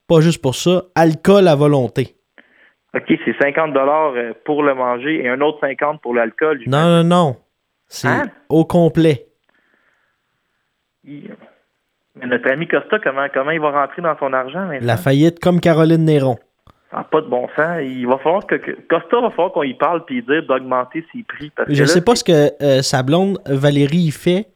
[0.07, 2.17] Pas juste pour ça, alcool à volonté.
[2.95, 6.61] OK, c'est 50 dollars euh, pour le manger et un autre 50 pour l'alcool.
[6.67, 7.37] Non, non, non.
[7.89, 8.31] C'est Hein?
[8.49, 9.27] au complet.
[11.05, 14.87] Mais notre ami Costa, comment, comment il va rentrer dans son argent maintenant?
[14.87, 16.37] La faillite comme Caroline Néron.
[16.93, 17.81] N'a pas de bon sens.
[17.83, 21.25] Il va falloir que, que- Costa va falloir qu'on y parle puis dire d'augmenter ses
[21.25, 21.51] prix.
[21.55, 24.47] Parce Je ne sais pas ce que euh, sa blonde Valérie y fait,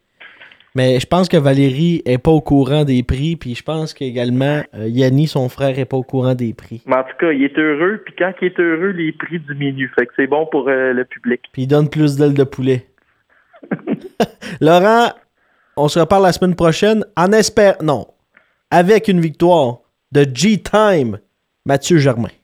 [0.79, 4.63] mais je pense que Valérie est pas au courant des prix, puis je pense qu'également
[4.77, 6.85] euh, Yanni, son frère, est pas au courant des prix.
[6.87, 9.91] Mais en tout cas, il est heureux, puis quand il est heureux, les prix diminuent.
[9.99, 11.41] Fait que c'est bon pour euh, le public.
[11.53, 12.87] Puis il donne plus d'ailes de poulet.
[14.61, 15.09] Laurent,
[15.77, 18.07] on se reparle la semaine prochaine en espère non,
[18.71, 19.79] avec une victoire
[20.13, 21.19] de G-Time,
[21.67, 22.38] Mathieu Germain.